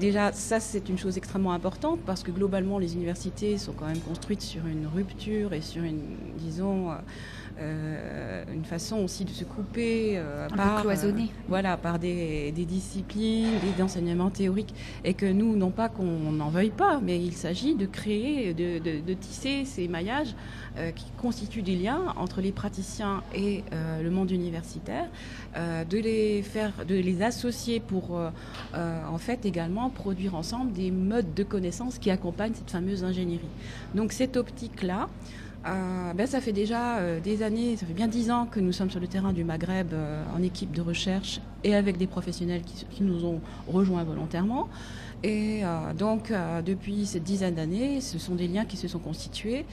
déjà 0.00 0.32
ça 0.32 0.60
c'est 0.60 0.88
une 0.88 0.98
chose 0.98 1.16
extrêmement 1.16 1.52
importante 1.52 2.00
parce 2.06 2.22
que 2.22 2.30
globalement 2.30 2.78
les 2.78 2.94
universités 2.94 3.58
sont 3.58 3.72
quand 3.72 3.86
même 3.86 4.00
construites 4.00 4.42
sur 4.42 4.66
une 4.66 4.86
rupture 4.86 5.52
et 5.52 5.60
sur 5.60 5.69
une, 5.76 6.16
disons, 6.38 6.90
euh, 6.90 6.94
euh, 7.60 8.44
une 8.54 8.64
façon 8.64 8.98
aussi 8.98 9.24
de 9.24 9.30
se 9.30 9.44
couper 9.44 10.14
euh, 10.16 10.48
par, 10.48 10.84
voilà, 11.48 11.76
par 11.76 11.98
des, 11.98 12.52
disciplines, 12.52 13.48
des 13.76 13.82
enseignements 13.82 14.30
théoriques, 14.30 14.74
et 15.04 15.14
que 15.14 15.26
nous, 15.26 15.56
non 15.56 15.70
pas 15.70 15.88
qu'on 15.88 16.32
n'en 16.32 16.48
veuille 16.48 16.70
pas, 16.70 17.00
mais 17.02 17.18
il 17.22 17.34
s'agit 17.34 17.74
de 17.74 17.86
créer, 17.86 18.54
de, 18.54 19.14
tisser 19.14 19.64
ces 19.64 19.88
maillages 19.88 20.34
qui 20.94 21.06
constituent 21.18 21.62
des 21.62 21.76
liens 21.76 22.14
entre 22.16 22.40
les 22.40 22.52
praticiens 22.52 23.22
et 23.34 23.64
le 23.72 24.08
monde 24.08 24.30
universitaire, 24.30 25.08
de 25.56 25.98
les 25.98 26.42
faire, 26.42 26.72
de 26.86 26.94
les 26.94 27.22
associer 27.22 27.80
pour 27.80 28.18
en 28.74 29.18
fait 29.18 29.44
également 29.44 29.90
produire 29.90 30.34
ensemble 30.34 30.72
des 30.72 30.90
modes 30.90 31.34
de 31.34 31.42
connaissances 31.42 31.98
qui 31.98 32.10
accompagnent 32.10 32.54
cette 32.54 32.70
fameuse 32.70 33.04
ingénierie. 33.04 33.40
Donc 33.94 34.12
cette 34.12 34.36
optique-là, 34.36 35.08
euh, 35.66 36.14
ben, 36.14 36.26
ça 36.26 36.40
fait 36.40 36.52
déjà 36.52 36.98
euh, 36.98 37.20
des 37.20 37.42
années, 37.42 37.76
ça 37.76 37.84
fait 37.84 37.92
bien 37.92 38.08
dix 38.08 38.30
ans 38.30 38.46
que 38.46 38.60
nous 38.60 38.72
sommes 38.72 38.90
sur 38.90 39.00
le 39.00 39.06
terrain 39.06 39.34
du 39.34 39.44
Maghreb 39.44 39.92
euh, 39.92 40.24
en 40.34 40.42
équipe 40.42 40.72
de 40.72 40.80
recherche 40.80 41.40
et 41.64 41.74
avec 41.74 41.98
des 41.98 42.06
professionnels 42.06 42.62
qui, 42.62 43.02
nous 43.02 43.26
ont 43.26 43.40
rejoints 43.68 44.02
volontairement. 44.04 44.68
Et 45.22 45.60
donc, 45.98 46.32
depuis 46.64 47.04
cette 47.04 47.24
dizaine 47.24 47.54
d'années, 47.54 48.00
ce 48.00 48.18
sont 48.18 48.34
des 48.34 48.48
liens 48.48 48.64
qui 48.64 48.78
se 48.78 48.88
sont 48.88 48.98
constitués. 48.98 49.66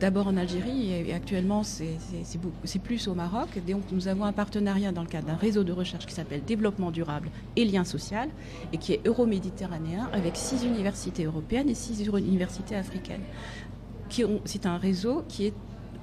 D'abord 0.00 0.26
en 0.26 0.36
Algérie 0.36 0.92
et, 0.92 1.14
actuellement, 1.14 1.62
c'est 1.62 2.78
plus 2.82 3.06
au 3.06 3.14
Maroc. 3.14 3.48
Donc, 3.68 3.82
nous 3.92 4.08
avons 4.08 4.24
un 4.24 4.32
partenariat 4.32 4.90
dans 4.90 5.02
le 5.02 5.06
cadre 5.06 5.28
d'un 5.28 5.36
réseau 5.36 5.62
de 5.62 5.70
recherche 5.70 6.06
qui 6.06 6.14
s'appelle 6.14 6.42
Développement 6.44 6.90
durable 6.90 7.30
et 7.54 7.64
lien 7.64 7.84
social 7.84 8.28
et 8.72 8.78
qui 8.78 8.94
est 8.94 9.06
euroméditerranéen 9.06 10.10
avec 10.12 10.36
six 10.36 10.64
universités 10.64 11.24
européennes 11.24 11.68
et 11.68 11.74
six 11.74 12.04
universités 12.04 12.74
africaines 12.74 13.22
c'est 14.44 14.66
un 14.66 14.76
réseau 14.76 15.24
qui 15.28 15.46
est, 15.46 15.54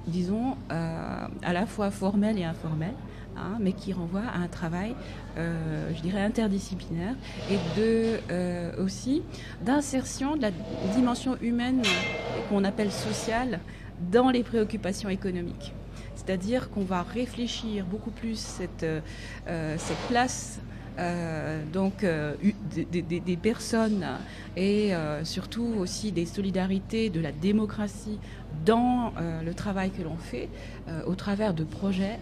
disons, 0.06 0.56
euh, 0.70 1.26
à 1.42 1.52
la 1.52 1.66
fois 1.66 1.90
formel 1.90 2.38
et 2.38 2.44
informel. 2.44 2.92
Hein, 3.36 3.58
mais 3.60 3.70
qui 3.72 3.92
renvoie 3.92 4.22
à 4.34 4.38
un 4.38 4.48
travail, 4.48 4.96
euh, 5.36 5.92
je 5.94 6.02
dirais, 6.02 6.22
interdisciplinaire 6.22 7.14
et 7.48 7.56
euh, 7.78 8.72
aussi 8.84 9.22
d'insertion 9.64 10.34
de 10.34 10.42
la 10.42 10.50
dimension 10.96 11.36
humaine 11.40 11.82
qu'on 12.48 12.64
appelle 12.64 12.90
sociale 12.90 13.60
dans 14.10 14.30
les 14.30 14.42
préoccupations 14.42 15.08
économiques. 15.08 15.72
C'est-à-dire 16.16 16.68
qu'on 16.70 16.82
va 16.82 17.04
réfléchir 17.04 17.84
beaucoup 17.84 18.10
plus 18.10 18.36
cette, 18.40 18.84
cette 19.46 20.08
place 20.08 20.58
euh, 20.98 21.62
donc 21.72 22.02
euh, 22.02 22.34
des, 22.74 23.36
personnes 23.36 24.04
et 24.56 24.94
euh, 24.94 25.24
surtout 25.24 25.74
aussi 25.78 26.10
des 26.10 26.26
solidarités, 26.26 27.08
de 27.08 27.20
la 27.20 27.30
démocratie 27.30 28.18
dans 28.64 29.12
le 29.44 29.54
travail 29.54 29.90
que 29.90 30.02
l'on 30.02 30.16
fait 30.16 30.48
au 31.06 31.14
travers 31.14 31.54
de 31.54 31.64
projets 31.64 32.18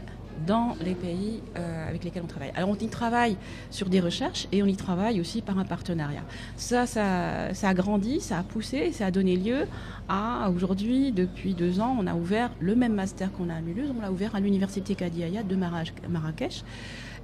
dans 0.46 0.76
les 0.84 0.94
pays 0.94 1.40
avec 1.88 2.04
lesquels 2.04 2.22
on 2.22 2.28
travaille. 2.28 2.52
Alors 2.54 2.68
on 2.68 2.74
y 2.74 2.88
travaille 2.88 3.36
sur 3.70 3.88
des 3.88 4.00
recherches 4.00 4.48
et 4.52 4.62
on 4.62 4.66
y 4.66 4.76
travaille 4.76 5.20
aussi 5.20 5.40
par 5.40 5.58
un 5.58 5.64
partenariat. 5.64 6.22
Ça, 6.56 6.86
ça, 6.86 7.54
ça 7.54 7.68
a 7.70 7.74
grandi, 7.74 8.20
ça 8.20 8.38
a 8.38 8.42
poussé, 8.42 8.92
ça 8.92 9.06
a 9.06 9.10
donné 9.10 9.36
lieu 9.36 9.66
à 10.08 10.50
aujourd'hui, 10.54 11.10
depuis 11.10 11.54
deux 11.54 11.80
ans, 11.80 11.96
on 11.98 12.06
a 12.06 12.14
ouvert 12.14 12.50
le 12.60 12.76
même 12.76 12.94
master 12.94 13.32
qu'on 13.32 13.48
a 13.48 13.54
à 13.54 13.60
Mulhouse, 13.60 13.92
on 13.96 14.02
l'a 14.02 14.12
ouvert 14.12 14.34
à 14.34 14.40
l'université 14.40 14.94
Kadiaya 14.94 15.42
de 15.42 15.56
Marrakech. 15.56 16.64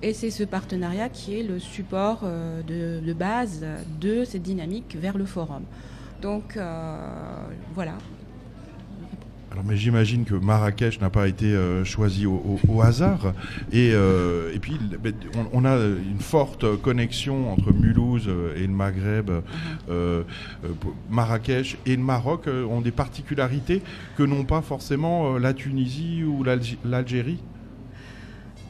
Et 0.02 0.14
c'est 0.14 0.30
ce 0.30 0.42
partenariat 0.42 1.08
qui 1.08 1.38
est 1.38 1.42
le 1.42 1.58
support 1.60 2.24
de, 2.66 3.12
base 3.12 3.64
de 4.00 4.24
cette 4.24 4.42
dynamique 4.42 4.96
vers 4.98 5.16
le 5.16 5.24
forum. 5.24 5.62
Donc 6.20 6.58
voilà, 7.74 7.94
alors, 9.52 9.64
mais 9.66 9.76
j'imagine 9.76 10.24
que 10.24 10.34
Marrakech 10.34 10.98
n'a 11.02 11.10
pas 11.10 11.28
été 11.28 11.44
euh, 11.44 11.84
choisi 11.84 12.24
au, 12.24 12.80
hasard. 12.80 13.34
Et, 13.70 13.90
euh, 13.92 14.50
et 14.54 14.58
puis, 14.58 14.78
on, 15.52 15.66
a 15.66 15.76
une 15.76 16.20
forte 16.20 16.64
connexion 16.80 17.52
entre 17.52 17.70
Mulhouse 17.70 18.30
et 18.56 18.66
le 18.66 18.72
Maghreb. 18.72 19.30
Euh, 19.90 20.22
Marrakech 21.10 21.76
et 21.84 21.96
le 21.96 22.02
Maroc 22.02 22.48
ont 22.48 22.80
des 22.80 22.92
particularités 22.92 23.82
que 24.16 24.22
n'ont 24.22 24.44
pas 24.44 24.62
forcément 24.62 25.36
la 25.36 25.52
Tunisie 25.52 26.24
ou 26.24 26.42
l'Algérie. 26.44 27.40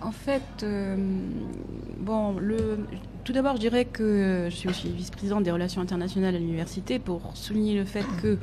En 0.04 0.12
fait, 0.12 0.66
bon, 1.98 2.36
le, 2.38 2.78
tout 3.24 3.32
d'abord, 3.32 3.54
je 3.56 3.60
dirais 3.60 3.84
que 3.84 4.48
je 4.50 4.54
suis 4.54 4.68
aussi 4.68 4.90
vice-présidente 4.90 5.44
des 5.44 5.50
relations 5.50 5.80
internationales 5.80 6.34
à 6.34 6.38
l'université 6.38 6.98
pour 6.98 7.36
souligner 7.36 7.74
le 7.76 7.84
fait 7.84 8.04
que 8.20 8.38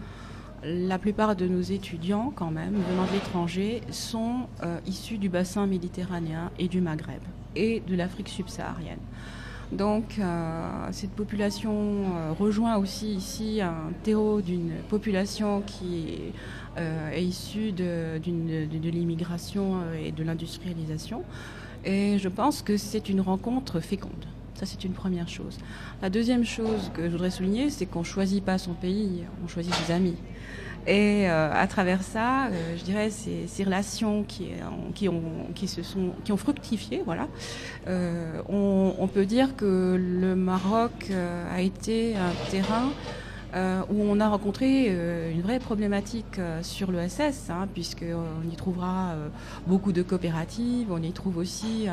la 0.64 0.98
plupart 1.00 1.36
de 1.36 1.48
nos 1.48 1.62
étudiants, 1.62 2.32
quand 2.36 2.52
même, 2.52 2.76
venant 2.90 3.06
de 3.06 3.14
l'étranger, 3.14 3.82
sont 3.92 4.48
euh, 4.64 4.80
issus 4.86 5.18
du 5.18 5.30
bassin 5.30 5.68
méditerranéen 5.68 6.52
et 6.60 6.68
du 6.68 6.82
Maghreb 6.82 7.22
et 7.56 7.82
de 7.88 7.96
l'Afrique 7.96 8.30
subsaharienne. 8.30 9.00
Donc 9.72 10.18
euh, 10.18 10.88
cette 10.92 11.12
population 11.12 11.72
euh, 11.72 12.34
rejoint 12.38 12.78
aussi 12.78 13.14
ici 13.14 13.62
un 13.62 13.92
terreau 14.04 14.42
d'une 14.42 14.72
population 14.90 15.62
qui 15.62 16.10
est 16.10 16.34
issue 17.18 17.72
de, 17.72 18.18
de 18.20 18.90
l'immigration 18.90 19.82
et 20.04 20.12
de 20.12 20.24
l'industrialisation. 20.24 21.24
Et 21.86 22.18
je 22.20 22.28
pense 22.28 22.62
que 22.62 22.78
c'est 22.78 23.10
une 23.10 23.22
rencontre 23.22 23.80
féconde. 23.80 24.26
Ça, 24.56 24.66
c'est 24.66 24.84
une 24.84 24.92
première 24.92 25.30
chose. 25.30 25.58
La 26.02 26.10
deuxième 26.10 26.44
chose 26.44 26.92
que 26.94 27.06
je 27.06 27.12
voudrais 27.12 27.32
souligner, 27.32 27.70
c'est 27.70 27.86
qu'on 27.86 28.00
ne 28.00 28.06
choisit 28.06 28.44
pas 28.44 28.58
son 28.58 28.74
pays, 28.74 29.24
on 29.44 29.48
choisit 29.48 29.74
ses 29.74 29.94
amis. 29.94 30.18
Et 30.88 31.30
euh, 31.30 31.52
à 31.54 31.68
travers 31.68 32.04
ça, 32.04 32.48
euh, 32.48 32.76
je 32.78 32.84
dirais 32.84 33.10
ces, 33.10 33.64
relations 33.64 34.24
qui, 34.24 34.50
ont, 35.08 35.22
se 35.66 35.84
sont, 35.84 36.12
qui 36.24 36.32
ont 36.32 36.38
fructifié, 36.38 37.04
voilà. 37.06 37.28
Euh, 37.88 38.42
on, 38.50 39.08
peut 39.08 39.26
dire 39.26 39.56
que 39.56 39.98
le 39.98 40.36
Maroc 40.36 41.12
a 41.54 41.62
été 41.62 42.16
un 42.16 42.32
terrain 42.52 42.90
euh, 43.56 43.82
où 43.90 44.04
on 44.04 44.20
a 44.20 44.28
rencontré 44.28 44.88
euh, 44.90 45.32
une 45.32 45.42
vraie 45.42 45.58
problématique 45.58 46.38
euh, 46.38 46.62
sur 46.62 46.92
l'ESS, 46.92 47.50
hein, 47.50 47.68
puisqu'on 47.74 48.48
y 48.52 48.56
trouvera 48.56 49.16
beaucoup 49.66 49.92
de 49.92 50.04
coopératives, 50.04 50.92
on 50.92 51.02
y 51.02 51.12
trouve 51.12 51.38
aussi 51.38 51.88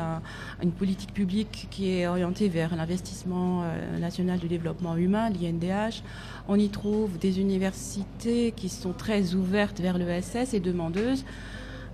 une 0.61 0.71
politique 0.71 1.13
publique 1.13 1.67
qui 1.71 1.91
est 1.91 2.07
orientée 2.07 2.47
vers 2.49 2.75
l'investissement 2.75 3.63
national 3.99 4.39
du 4.39 4.47
développement 4.47 4.95
humain, 4.95 5.29
l'INDH. 5.29 6.03
On 6.47 6.57
y 6.57 6.69
trouve 6.69 7.17
des 7.17 7.39
universités 7.39 8.51
qui 8.55 8.69
sont 8.69 8.93
très 8.93 9.33
ouvertes 9.33 9.79
vers 9.79 9.97
l'ESS 9.97 10.53
et 10.53 10.59
demandeuses. 10.59 11.25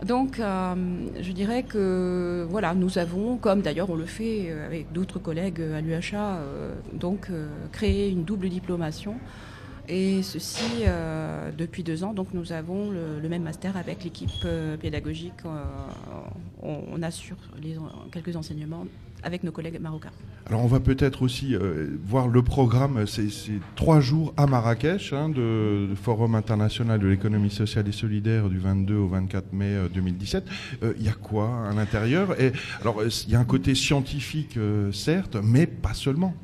Donc, 0.05 0.37
je 0.37 1.31
dirais 1.31 1.63
que 1.63 2.45
voilà, 2.49 2.73
nous 2.73 2.97
avons, 2.97 3.37
comme 3.37 3.61
d'ailleurs 3.61 3.89
on 3.89 3.95
le 3.95 4.05
fait 4.05 4.51
avec 4.65 4.91
d'autres 4.91 5.19
collègues 5.19 5.61
à 5.61 5.81
l'UHA, 5.81 6.39
donc 6.93 7.29
créé 7.71 8.09
une 8.09 8.23
double 8.23 8.49
diplomation 8.49 9.15
et 9.87 10.23
ceci 10.23 10.83
euh, 10.85 11.51
depuis 11.57 11.83
deux 11.83 12.03
ans. 12.03 12.13
Donc 12.13 12.27
nous 12.33 12.51
avons 12.51 12.91
le, 12.91 13.27
même 13.27 13.43
master 13.43 13.77
avec 13.77 14.03
l'équipe 14.03 14.29
euh, 14.45 14.77
pédagogique. 14.77 15.33
Euh, 15.45 15.63
on, 16.61 17.01
assure 17.01 17.37
les, 17.61 17.75
quelques 18.11 18.35
enseignements 18.35 18.85
avec 19.23 19.43
nos 19.43 19.51
collègues 19.51 19.79
marocains. 19.79 20.11
Alors 20.45 20.63
on 20.63 20.67
va 20.67 20.81
peut-être 20.81 21.21
aussi 21.21 21.55
voir 22.05 22.27
le 22.27 22.41
programme, 22.41 23.05
c'est 23.07 23.29
trois 23.75 24.01
jours 24.01 24.33
à 24.35 24.47
Marrakech, 24.47 25.13
hein, 25.13 25.29
de, 25.29 25.87
Forum 25.95 26.35
international 26.35 26.99
de 26.99 27.07
l'économie 27.07 27.49
sociale 27.49 27.87
et 27.87 27.93
solidaire 27.93 28.49
du 28.49 28.59
22 28.59 28.95
au 28.95 29.07
24 29.07 29.53
mai 29.53 29.75
2017. 29.93 30.45
Il 30.97 31.03
y 31.03 31.07
a 31.07 31.13
quoi 31.13 31.69
à 31.69 31.73
l'intérieur? 31.73 32.35
Alors 32.81 33.01
il 33.03 33.31
y 33.31 33.35
a 33.35 33.39
un 33.39 33.45
côté 33.45 33.75
scientifique 33.75 34.59
certes, 34.91 35.37
mais 35.41 35.67
pas 35.67 35.93
seulement. 35.93 36.35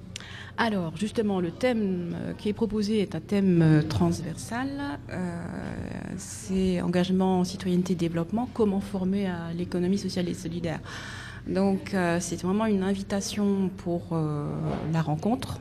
Alors, 0.62 0.98
justement, 0.98 1.40
le 1.40 1.52
thème 1.52 2.18
euh, 2.20 2.34
qui 2.34 2.50
est 2.50 2.54
proposé 2.54 3.00
est 3.00 3.16
un 3.16 3.22
thème 3.22 3.62
euh, 3.62 3.82
transversal. 3.82 4.68
Euh, 5.10 5.46
c'est 6.18 6.82
engagement, 6.82 7.46
citoyenneté, 7.46 7.96
développement, 7.96 8.50
comment 8.54 8.82
former 8.82 9.28
à 9.28 9.54
l'économie 9.58 9.98
sociale 9.98 10.28
et 10.28 10.34
solidaire. 10.34 10.82
Donc, 11.48 11.96
c'est 12.20 12.42
vraiment 12.44 12.66
une 12.66 12.84
invitation 12.84 13.72
pour 13.78 14.16
la 14.94 15.02
rencontre. 15.02 15.60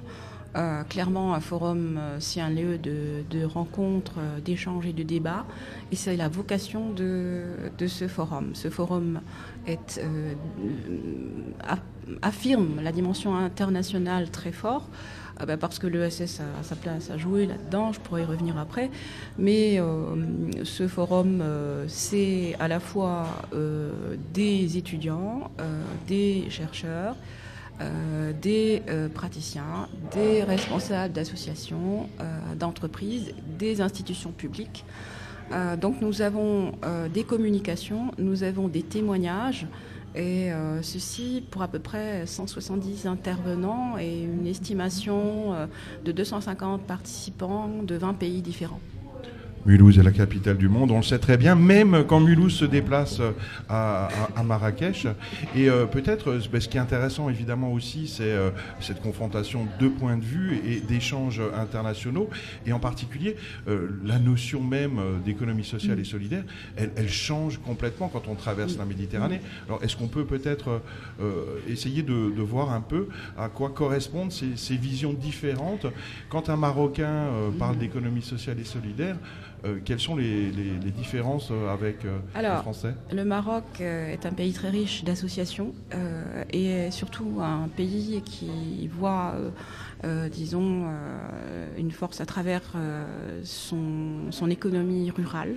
Clairement, 0.88 1.34
un 1.34 1.40
forum, 1.40 2.00
c'est 2.18 2.40
un 2.40 2.50
lieu 2.50 2.78
de, 2.78 3.44
rencontre, 3.44 4.14
d'échange 4.44 4.86
et 4.86 4.92
de 4.92 5.02
débat. 5.02 5.44
Et 5.92 5.96
c'est 5.96 6.16
la 6.16 6.28
vocation 6.28 6.90
de, 6.90 7.44
ce 7.86 8.08
forum. 8.08 8.50
Ce 8.54 8.70
forum 8.70 9.20
affirme 12.22 12.80
la 12.82 12.92
dimension 12.92 13.36
internationale 13.36 14.30
très 14.30 14.52
fort. 14.52 14.88
Ah 15.40 15.46
ben, 15.46 15.56
parce 15.56 15.78
que 15.78 15.86
l'ESS 15.86 16.40
a, 16.40 16.64
sa 16.64 16.74
place 16.74 17.10
à 17.10 17.16
jouer 17.16 17.46
là-dedans, 17.46 17.92
je 17.92 18.00
pourrais 18.00 18.22
y 18.22 18.24
revenir 18.24 18.58
après. 18.58 18.90
Mais 19.38 19.78
euh, 19.78 20.16
ce 20.64 20.88
forum, 20.88 21.40
euh, 21.40 21.84
c'est 21.86 22.56
à 22.58 22.66
la 22.66 22.80
fois 22.80 23.26
euh, 23.54 24.16
des 24.34 24.76
étudiants, 24.76 25.52
des 26.08 26.46
chercheurs, 26.50 27.14
des 28.42 28.82
praticiens, 29.14 29.88
des 30.12 30.42
responsables 30.42 31.12
d'associations, 31.12 32.08
d'entreprises, 32.58 33.32
des 33.58 33.80
institutions 33.80 34.32
publiques. 34.32 34.84
donc 35.80 36.00
nous 36.00 36.22
avons 36.22 36.72
des 37.14 37.24
communications, 37.24 38.12
nous 38.18 38.42
avons 38.42 38.68
des 38.68 38.82
témoignages, 38.82 39.66
et 40.14 40.52
euh, 40.52 40.82
ceci 40.82 41.44
pour 41.50 41.62
à 41.62 41.68
peu 41.68 41.78
près 41.78 42.26
170 42.26 43.06
intervenants 43.06 43.98
et 43.98 44.22
une 44.22 44.46
estimation 44.46 45.54
euh, 45.54 45.66
de 46.04 46.12
250 46.12 46.82
participants 46.82 47.70
de 47.82 47.94
20 47.94 48.14
pays 48.14 48.42
différents. 48.42 48.80
Mulhouse 49.68 49.98
est 49.98 50.02
la 50.02 50.12
capitale 50.12 50.56
du 50.56 50.70
monde, 50.70 50.90
on 50.90 50.96
le 50.96 51.02
sait 51.02 51.18
très 51.18 51.36
bien, 51.36 51.54
même 51.54 52.04
quand 52.08 52.20
Mulhouse 52.20 52.54
se 52.54 52.64
déplace 52.64 53.20
euh, 53.20 53.32
à, 53.68 54.08
Marrakech. 54.42 55.06
Et 55.54 55.68
euh, 55.68 55.84
peut-être, 55.84 56.30
euh, 56.30 56.40
ben, 56.50 56.58
ce 56.58 56.68
qui 56.68 56.78
est 56.78 56.80
intéressant 56.80 57.28
évidemment 57.28 57.70
aussi, 57.74 58.08
c'est 58.08 58.34
cette 58.80 59.02
confrontation 59.02 59.66
de 59.78 59.88
points 59.88 60.16
de 60.16 60.24
vue 60.24 60.58
et 60.66 60.80
d'échanges 60.80 61.42
internationaux, 61.54 62.30
et 62.64 62.72
en 62.72 62.78
particulier 62.78 63.36
la 63.66 64.18
notion 64.18 64.62
même 64.62 65.00
d'économie 65.24 65.64
sociale 65.64 66.00
et 66.00 66.04
solidaire, 66.04 66.44
elle, 66.76 67.08
change 67.08 67.58
complètement 67.58 68.08
quand 68.08 68.28
on 68.28 68.34
traverse 68.34 68.78
la 68.78 68.86
Méditerranée. 68.86 69.40
Alors 69.66 69.82
est-ce 69.82 69.96
qu'on 69.96 70.08
peut 70.08 70.24
peut-être 70.24 70.80
essayer 71.68 72.02
de, 72.02 72.40
voir 72.40 72.72
un 72.72 72.80
peu 72.80 73.08
à 73.36 73.48
quoi 73.48 73.70
correspondent 73.70 74.32
ces, 74.32 74.56
ces 74.56 74.76
visions 74.76 75.12
différentes? 75.12 75.86
Quand 76.30 76.48
un 76.48 76.56
Marocain 76.56 77.26
parle 77.58 77.76
d'économie 77.76 78.22
sociale 78.22 78.58
et 78.60 78.64
solidaire 78.64 79.16
euh, 79.64 79.78
quelles 79.84 80.00
sont 80.00 80.16
les, 80.16 80.50
différences 80.96 81.48
euh, 81.50 81.72
avec 81.72 82.04
euh, 82.04 82.18
le 82.36 82.62
français 82.62 82.94
Le 83.12 83.24
Maroc 83.24 83.80
est 83.80 84.24
un 84.24 84.32
pays 84.32 84.52
très 84.52 84.70
riche 84.70 85.04
d'associations 85.04 85.72
et 86.52 86.90
surtout 86.90 87.38
un 87.40 87.68
pays 87.68 88.22
qui 88.24 88.88
voit, 88.88 89.34
disons, 90.32 90.86
une 91.76 91.90
force 91.90 92.20
à 92.20 92.26
travers 92.26 92.62
son, 93.44 94.30
son 94.30 94.50
économie 94.50 95.10
rurale. 95.10 95.56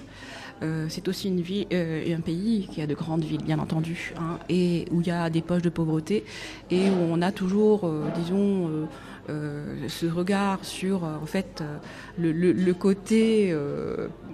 C'est 0.90 1.08
aussi 1.08 1.28
une 1.28 1.42
ville, 1.42 1.68
un 1.72 2.22
pays 2.22 2.68
qui 2.72 2.82
a 2.82 2.88
de 2.88 2.94
grandes 2.94 3.24
villes, 3.24 3.44
bien 3.44 3.60
entendu, 3.60 4.14
hein, 4.18 4.38
et 4.50 4.86
où 4.92 5.02
il 5.02 5.08
y 5.08 5.12
a 5.12 5.30
des 5.30 5.42
poches 5.42 5.62
de 5.62 5.70
pauvreté 5.70 6.24
et 6.70 6.90
où 6.90 6.98
on 7.12 7.22
a 7.22 7.32
toujours, 7.32 7.92
disons, 8.16 8.88
euh, 9.30 9.88
ce 9.88 10.08
regard 10.08 10.66
sur 10.66 11.06
euh, 11.06 11.16
en 11.22 11.28
fait 11.28 11.62
euh, 11.62 11.78
le, 12.18 12.74
côté 12.74 13.56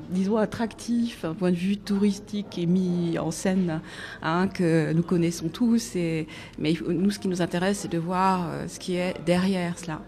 disons, 0.10 0.38
attractif, 0.38 1.26
un 1.26 1.34
point 1.34 1.52
de 1.52 1.58
vue 1.58 1.78
touristique 1.78 2.58
et 2.58 2.66
mis 2.66 3.20
en 3.20 3.32
scène, 3.32 3.82
hein, 4.24 4.48
que 4.48 4.94
nous 4.94 5.04
connaissons 5.04 5.50
tous. 5.50 5.96
Et, 5.96 6.28
mais 6.58 6.74
nous, 6.88 7.12
ce 7.12 7.20
qui 7.20 7.28
nous 7.28 7.42
intéresse, 7.42 7.80
c'est 7.80 7.92
de 7.92 7.98
voir 7.98 8.50
ce 8.68 8.80
qui 8.80 8.96
est 8.96 9.16
derrière 9.26 9.78
cela. 9.78 10.02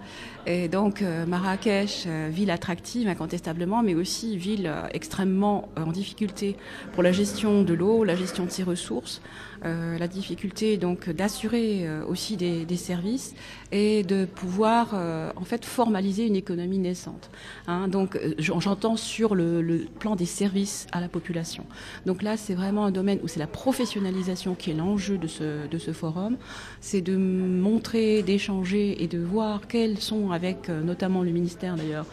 Et 0.46 0.67
donc 0.67 1.01
euh, 1.01 1.25
Marrakech, 1.25 2.05
euh, 2.08 2.29
ville 2.31 2.50
attractive 2.51 3.08
incontestablement, 3.08 3.84
mais 3.84 3.93
aussi 3.93 4.38
ville 4.38 4.67
euh, 4.67 4.88
extrêmement 4.93 5.69
en 5.77 5.91
difficulté 5.91 6.55
pour 6.93 7.03
la 7.03 7.12
gestion 7.12 7.63
de 7.63 7.74
l'eau, 7.74 8.03
la 8.03 8.15
gestion 8.15 8.46
de 8.46 8.50
ses 8.50 8.63
ressources, 8.63 9.22
la 9.63 10.07
difficulté 10.07 10.77
donc 10.77 11.09
d'assurer 11.09 11.87
aussi 12.07 12.37
des, 12.37 12.77
services 12.77 13.35
et 13.71 14.03
de 14.03 14.25
pouvoir 14.25 14.93
en 15.35 15.43
fait 15.43 15.65
formaliser 15.65 16.25
une 16.25 16.35
économie 16.35 16.79
naissante. 16.79 17.29
Hein. 17.67 17.87
donc 17.87 18.19
j'entends 18.37 18.95
sur 18.95 19.35
le, 19.35 19.85
plan 19.99 20.15
des 20.15 20.25
services 20.25 20.87
à 20.91 21.01
la 21.01 21.09
population. 21.09 21.65
Donc 22.05 22.21
là 22.21 22.37
c'est 22.37 22.53
vraiment 22.53 22.85
un 22.85 22.91
domaine 22.91 23.19
où 23.23 23.27
c'est 23.27 23.39
la 23.39 23.47
professionnalisation 23.47 24.55
qui 24.55 24.71
est 24.71 24.75
l'enjeu 24.75 25.17
de 25.17 25.27
ce, 25.27 25.67
de 25.67 25.77
ce 25.77 25.91
forum, 25.91 26.37
c'est 26.81 27.01
de 27.01 27.15
montrer, 27.17 28.23
d'échanger 28.23 29.03
et 29.03 29.07
de 29.07 29.19
voir 29.19 29.67
quels 29.67 29.99
sont 29.99 30.31
avec 30.31 30.69
euh, 30.69 30.81
notamment 30.81 31.23
le 31.23 31.31
ministère 31.31 31.75
d'ailleurs 31.75 32.05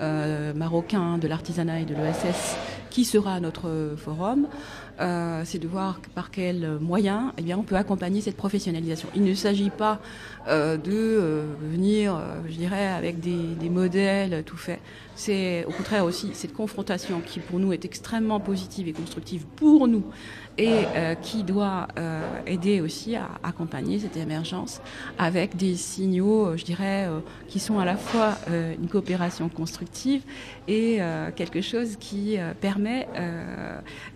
euh, 0.00 0.52
marocain 0.54 1.18
de 1.18 1.28
l'artisanat 1.28 1.80
et 1.80 1.84
de 1.84 1.94
l'ESS 1.94 2.56
qui 2.90 3.04
sera 3.04 3.40
notre 3.40 3.94
forum, 3.96 4.46
euh, 5.00 5.42
c'est 5.44 5.58
de 5.58 5.66
voir 5.66 6.00
par 6.14 6.30
quels 6.30 6.78
eh 6.96 7.42
bien, 7.42 7.58
on 7.58 7.62
peut 7.62 7.76
accompagner 7.76 8.20
cette 8.20 8.36
professionnalisation. 8.36 9.08
Il 9.14 9.24
ne 9.24 9.34
s'agit 9.34 9.70
pas 9.70 10.00
de 10.48 11.44
venir, 11.62 12.20
je 12.48 12.54
dirais, 12.54 12.86
avec 12.88 13.20
des 13.20 13.70
modèles 13.70 14.42
tout 14.44 14.56
faits. 14.56 14.80
C'est 15.16 15.64
au 15.66 15.70
contraire 15.70 16.04
aussi 16.04 16.30
cette 16.34 16.52
confrontation 16.52 17.20
qui 17.20 17.38
pour 17.38 17.58
nous 17.58 17.72
est 17.72 17.84
extrêmement 17.84 18.40
positive 18.40 18.88
et 18.88 18.92
constructive 18.92 19.44
pour 19.56 19.86
nous 19.86 20.04
et 20.56 20.84
euh, 20.94 21.14
qui 21.14 21.42
doit 21.42 21.88
euh, 21.98 22.22
aider 22.46 22.80
aussi 22.80 23.16
à 23.16 23.28
accompagner 23.42 23.98
cette 23.98 24.16
émergence 24.16 24.80
avec 25.18 25.56
des 25.56 25.74
signaux, 25.74 26.46
euh, 26.46 26.56
je 26.56 26.64
dirais, 26.64 27.08
qui 27.48 27.58
sont 27.58 27.78
à 27.78 27.84
la 27.84 27.96
fois 27.96 28.36
une 28.48 28.88
coopération 28.88 29.48
constructive 29.48 30.22
et 30.68 30.98
quelque 31.36 31.60
chose 31.60 31.96
qui 31.98 32.36
permet 32.60 33.08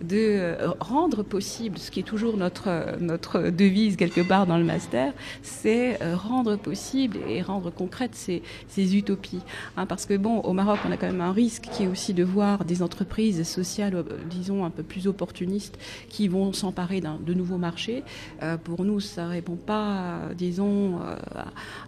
de 0.01 0.55
rendre 0.79 1.23
possible, 1.23 1.77
ce 1.77 1.91
qui 1.91 1.99
est 1.99 2.03
toujours 2.03 2.37
notre, 2.37 2.97
notre 2.99 3.49
devise 3.49 3.95
quelque 3.95 4.21
part 4.21 4.45
dans 4.45 4.57
le 4.57 4.63
master, 4.63 5.13
c'est 5.41 5.99
rendre 6.13 6.55
possible 6.55 7.19
et 7.27 7.41
rendre 7.41 7.71
concrète 7.71 8.15
ces, 8.15 8.41
ces 8.67 8.97
utopies. 8.97 9.41
Hein, 9.77 9.85
parce 9.85 10.05
que 10.05 10.15
bon, 10.15 10.39
au 10.39 10.53
Maroc, 10.53 10.79
on 10.87 10.91
a 10.91 10.97
quand 10.97 11.07
même 11.07 11.21
un 11.21 11.33
risque 11.33 11.67
qui 11.71 11.83
est 11.83 11.87
aussi 11.87 12.13
de 12.13 12.23
voir 12.23 12.65
des 12.65 12.81
entreprises 12.81 13.43
sociales, 13.47 14.03
disons, 14.29 14.65
un 14.65 14.71
peu 14.71 14.83
plus 14.83 15.07
opportunistes 15.07 15.77
qui 16.09 16.28
vont 16.29 16.53
s'emparer 16.53 17.01
de 17.01 17.33
nouveaux 17.33 17.57
marchés. 17.57 18.03
Euh, 18.43 18.57
pour 18.57 18.83
nous, 18.83 18.99
ça 18.99 19.25
ne 19.25 19.29
répond 19.29 19.55
pas, 19.55 20.19
disons, 20.37 20.99
euh, 21.01 21.15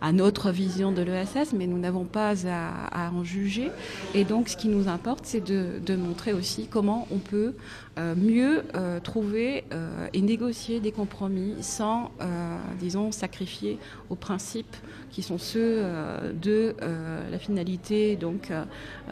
à 0.01 0.11
notre 0.11 0.51
vision 0.51 0.91
de 0.91 1.01
l'ESS, 1.01 1.53
mais 1.53 1.67
nous 1.67 1.79
n'avons 1.79 2.05
pas 2.05 2.33
à, 2.47 3.11
en 3.11 3.23
juger. 3.23 3.71
Et 4.13 4.23
donc, 4.23 4.49
ce 4.49 4.57
qui 4.57 4.67
nous 4.67 4.87
importe, 4.87 5.25
c'est 5.25 5.43
de, 5.43 5.95
montrer 5.95 6.33
aussi 6.33 6.67
comment 6.67 7.05
on 7.11 7.17
peut 7.17 7.53
euh, 7.99 8.15
mieux 8.15 8.63
trouver 9.03 9.65
et 10.13 10.21
négocier 10.21 10.79
des 10.79 10.91
compromis 10.91 11.55
sans, 11.61 12.11
disons, 12.79 13.11
sacrifier 13.11 13.77
aux 14.09 14.15
principes 14.15 14.75
qui 15.11 15.21
sont 15.21 15.37
ceux 15.37 15.83
de 16.41 16.75
la 17.29 17.37
finalité, 17.37 18.15
donc 18.15 18.51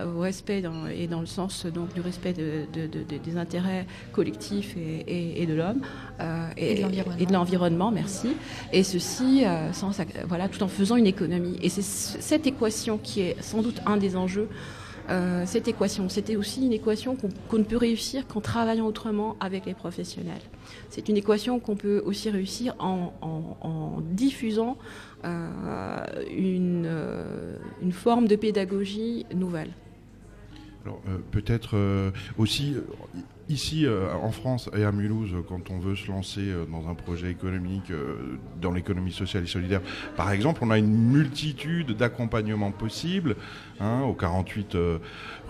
au 0.04 0.20
respect 0.20 0.64
et 0.96 1.08
dans 1.08 1.20
le 1.20 1.26
sens 1.26 1.66
donc 1.66 1.94
du 1.94 2.02
respect 2.02 2.34
de, 2.34 2.66
des 2.72 3.38
intérêts 3.38 3.86
collectifs 4.14 4.76
et, 4.78 5.19
de 5.46 5.54
l'homme 5.54 5.82
et, 6.58 6.82
et, 6.82 7.26
de 7.26 7.34
l'environnement. 7.34 7.92
Merci. 7.92 8.30
Et 8.74 8.84
ceci, 8.84 9.44
sans, 9.74 9.92
voilà, 10.28 10.48
tout 10.48 10.62
en 10.64 10.68
faisant 10.68 10.96
une 10.96 11.08
économie. 11.08 11.58
Et 11.62 11.70
c'est 11.70 11.84
cette 11.84 12.48
équation 12.48 12.98
qui 12.98 13.22
est 13.22 13.42
sans 13.42 13.62
doute 13.62 13.82
un 13.86 13.98
des 13.98 14.16
enjeux 14.16 14.50
euh, 15.10 15.44
cette 15.48 15.68
équation. 15.68 16.08
C'était 16.08 16.36
aussi 16.36 16.64
une 16.66 16.72
équation 16.72 17.16
qu'on 17.16 17.58
ne 17.58 17.64
peut 17.64 17.78
réussir 17.78 18.28
qu'en 18.28 18.42
travaillant 18.42 18.86
autrement 18.86 19.38
avec 19.40 19.66
les 19.66 19.74
professionnels. 19.74 20.42
C'est 20.90 21.10
une 21.10 21.18
équation 21.18 21.60
qu'on 21.60 21.76
peut 21.76 22.02
aussi 22.06 22.30
réussir 22.30 22.76
en, 22.78 24.02
diffusant 24.12 24.78
euh, 25.26 26.06
une, 26.32 26.86
euh, 26.86 27.58
une, 27.82 27.92
forme 27.92 28.28
de 28.28 28.36
pédagogie 28.36 29.26
nouvelle. 29.34 29.72
Alors 30.86 31.02
peut-être 31.32 31.76
aussi 32.38 32.76
Ici, 33.50 33.88
euh, 33.88 34.13
en 34.13 34.32
France 34.32 34.70
et 34.77 34.84
à 34.84 34.91
Mulhouse, 34.91 35.34
quand 35.48 35.72
on 35.72 35.79
veut 35.79 35.96
se 35.96 36.08
lancer 36.08 36.41
euh, 36.41 36.65
dans 36.71 36.88
un 36.88 36.93
projet 36.93 37.32
économique, 37.32 37.89
euh, 37.89 38.38
dans 38.62 38.71
l'économie 38.71 39.12
sociale 39.12 39.43
et 39.43 39.47
solidaire, 39.47 39.82
par 40.15 40.32
exemple, 40.32 40.60
on 40.63 40.69
a 40.69 40.78
une 40.78 40.93
multitude 40.93 41.97
d'accompagnements 41.97 42.69
possibles, 42.69 43.36
hein, 43.80 44.02
au 44.02 44.13
48 44.13 44.78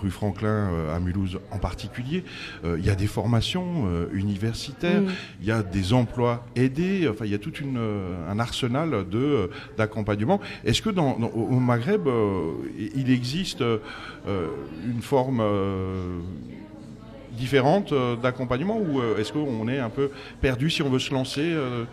rue 0.01 0.11
Franklin 0.11 0.71
à 0.95 0.99
Mulhouse 1.01 1.39
en 1.51 1.57
particulier. 1.57 2.23
Il 2.63 2.85
y 2.85 2.89
a 2.89 2.95
des 2.95 3.07
formations 3.07 3.89
universitaires, 4.13 5.01
mm. 5.01 5.09
il 5.41 5.47
y 5.47 5.51
a 5.51 5.61
des 5.61 5.91
emplois 5.91 6.45
aidés, 6.55 7.07
enfin, 7.09 7.25
il 7.25 7.31
y 7.31 7.35
a 7.35 7.39
tout 7.39 7.55
une, 7.55 7.79
un 8.29 8.39
arsenal 8.39 9.09
de, 9.09 9.49
d'accompagnement. 9.77 10.39
Est-ce 10.63 10.81
que 10.81 10.89
dans, 10.89 11.15
au 11.15 11.59
Maghreb, 11.59 12.07
il 12.95 13.11
existe 13.11 13.63
une 14.27 15.01
forme 15.01 15.41
différentes 17.39 17.93
euh, 17.93 18.15
d'accompagnement 18.15 18.77
ou 18.77 18.99
euh, 18.99 19.17
est-ce 19.17 19.33
qu'on 19.33 19.67
est 19.67 19.79
un 19.79 19.89
peu 19.89 20.11
perdu 20.41 20.69
si 20.69 20.83
on 20.83 20.89
veut 20.89 20.99
se 20.99 21.11
lancer 21.11 21.41
euh, 21.41 21.85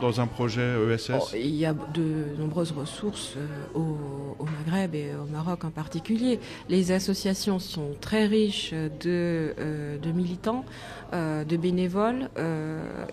dans, 0.00 0.20
un 0.20 0.26
projet 0.26 0.74
ESS 0.92 1.34
Il 1.34 1.56
y 1.56 1.66
a 1.66 1.74
de 1.74 2.38
nombreuses 2.38 2.72
ressources 2.72 3.34
au, 3.74 3.96
Maghreb 4.44 4.94
et 4.94 5.10
au 5.14 5.30
Maroc 5.30 5.64
en 5.64 5.70
particulier. 5.70 6.40
Les 6.70 6.90
associations 6.90 7.58
sont 7.58 7.90
très 8.00 8.24
riches 8.26 8.72
de 8.72 10.10
militants, 10.14 10.64
de 11.14 11.56
bénévoles 11.56 12.28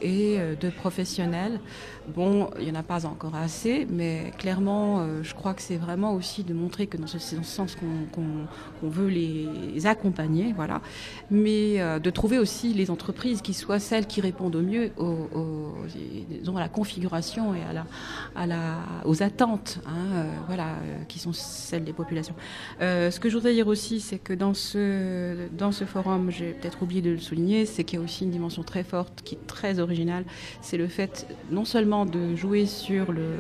et 0.02 0.38
de 0.60 0.70
professionnels. 0.70 1.60
Bon, 2.08 2.50
il 2.60 2.66
n'y 2.66 2.72
en 2.72 2.80
a 2.80 2.84
pas 2.84 3.06
encore 3.06 3.36
assez, 3.36 3.88
mais 3.90 4.34
clairement, 4.40 5.00
euh, 5.00 5.22
je 5.22 5.36
crois 5.36 5.54
que 5.54 5.62
c'est 5.62 5.78
vraiment 5.78 6.14
aussi 6.14 6.44
de 6.44 6.54
montrer 6.54 6.88
que 6.88 6.98
dans 6.98 7.06
ce, 7.08 7.20
sens 7.20 7.78
qu'on 8.12 8.90
veut 8.90 9.08
les 9.08 9.86
accompagner, 9.86 10.52
voilà. 10.54 10.82
Mais 11.30 11.80
euh, 11.80 12.00
de 12.00 12.10
trouver 12.10 12.40
aussi 12.40 12.74
les 12.74 12.90
entreprises 12.90 13.42
qui 13.42 13.54
soient 13.54 13.80
celles 13.80 14.08
qui 14.08 14.20
répondent 14.20 14.56
au 14.56 14.62
mieux 14.62 14.92
aux, 14.98 16.58
à 16.58 16.60
la 16.60 16.70
configuration 16.70 17.54
et 17.56 17.62
à 18.36 18.48
la, 18.48 18.78
aux 19.06 19.24
attentes, 19.24 19.80
hein, 19.86 19.92
euh, 20.14 20.26
voilà, 20.48 20.76
qui 21.08 21.20
sont 21.20 21.34
celles 21.34 21.84
des 21.84 21.94
populations. 21.94 22.36
ce 22.80 23.20
que 23.20 23.30
je 23.30 23.36
voudrais 23.36 23.54
dire 23.54 23.68
aussi, 23.68 24.00
c'est 24.00 24.20
que 24.20 24.34
dans 24.34 24.54
ce, 24.54 25.48
dans 25.58 25.72
ce 25.72 25.86
forum, 25.86 26.32
j'ai 26.32 26.54
peut-être 26.54 26.82
oublié 26.82 27.02
de 27.02 27.12
le 27.12 27.20
souligner, 27.20 27.66
c'est 27.66 27.84
qu'il 27.92 28.00
y 28.00 28.02
a 28.02 28.06
aussi 28.06 28.24
une 28.24 28.32
dimension 28.32 28.64
très 28.64 28.84
forte 28.84 29.22
qui 29.24 29.36
est 29.36 29.48
très 29.48 29.80
originale, 29.80 30.24
c'est 30.62 30.78
le 30.78 30.88
fait 30.88 31.28
non 31.52 31.66
seulement 31.66 32.06
de 32.06 32.36
jouer 32.36 32.66
sur 32.66 33.12
le, 33.12 33.36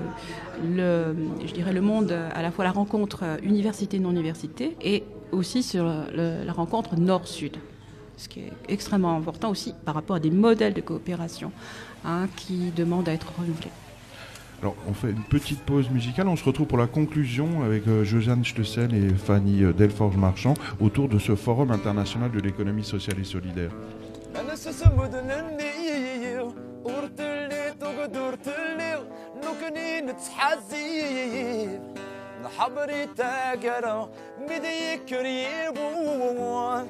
je 0.61 1.53
dirais 1.53 1.71
le 1.71 1.81
monde, 1.81 2.11
à 2.11 2.41
la 2.41 2.51
fois 2.51 2.65
la 2.65 2.71
rencontre 2.71 3.23
université-non-université 3.43 4.75
et 4.81 5.03
aussi 5.31 5.63
sur 5.63 5.85
la 5.85 6.51
rencontre 6.51 6.97
nord-sud. 6.97 7.57
Ce 8.17 8.27
qui 8.27 8.41
est 8.41 8.51
extrêmement 8.67 9.15
important 9.15 9.49
aussi 9.49 9.73
par 9.85 9.95
rapport 9.95 10.17
à 10.17 10.19
des 10.19 10.31
modèles 10.31 10.73
de 10.73 10.81
coopération 10.81 11.51
hein, 12.03 12.27
qui 12.35 12.71
demandent 12.75 13.07
à 13.07 13.13
être 13.13 13.31
renouvelés. 13.39 13.71
Alors, 14.61 14.75
on 14.87 14.93
fait 14.93 15.09
une 15.09 15.23
petite 15.23 15.61
pause 15.61 15.89
musicale. 15.89 16.27
On 16.27 16.35
se 16.35 16.43
retrouve 16.43 16.67
pour 16.67 16.77
la 16.77 16.85
conclusion 16.85 17.63
avec 17.63 17.87
euh, 17.87 18.03
Josiane 18.03 18.43
et 18.43 19.09
Fanny 19.15 19.63
euh, 19.63 19.73
Delforge-Marchand 19.73 20.53
autour 20.79 21.09
de 21.09 21.17
ce 21.17 21.35
Forum 21.35 21.71
international 21.71 22.31
de 22.31 22.39
l'économie 22.39 22.83
sociale 22.83 23.19
et 23.19 23.23
solidaire. 23.23 23.71
나는 24.33 24.55
수수무든 24.55 25.29
언니예요 25.29 26.53
ورتلي 26.83 27.73
توقد 27.79 28.17
ورتلي 28.17 28.91
نوكني 29.43 30.01
نتحزيب 30.01 31.81
نحبري 32.43 33.05
تاقرا 33.05 34.09
بدي 34.47 34.97
كريبو 34.97 36.83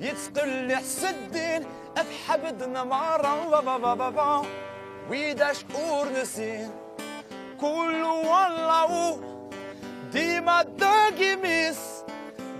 يتقل 0.00 0.76
حسدين 0.76 1.62
أفحبدنا 1.96 2.84
مرة. 2.84 3.48
بابا 3.50 3.76
بابا 3.76 3.94
بابا 3.94 4.46
ويداش 5.10 5.64
أور 5.74 6.08
نسين. 6.12 6.70
كل 7.60 8.02
والله 8.02 9.20
ديما 10.12 10.62
داقي 10.62 11.36
ميس 11.36 11.80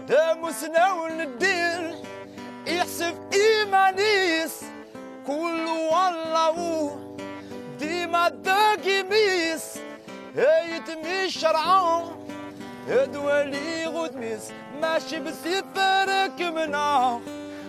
داموسنا 0.09 0.93
وندير 0.93 1.95
احسب 2.69 3.15
إيمانيس. 3.33 4.61
كل 5.27 5.67
والله 5.93 6.99
ديما 7.79 8.29
داقيميس 8.29 9.79
هيتمي 10.37 11.31
شرعه 11.31 12.19
هدولي 12.89 13.87
غدميس. 13.87 14.53
ماشي 14.83 15.21
بسفرك 15.21 16.41
مناه 16.41 17.21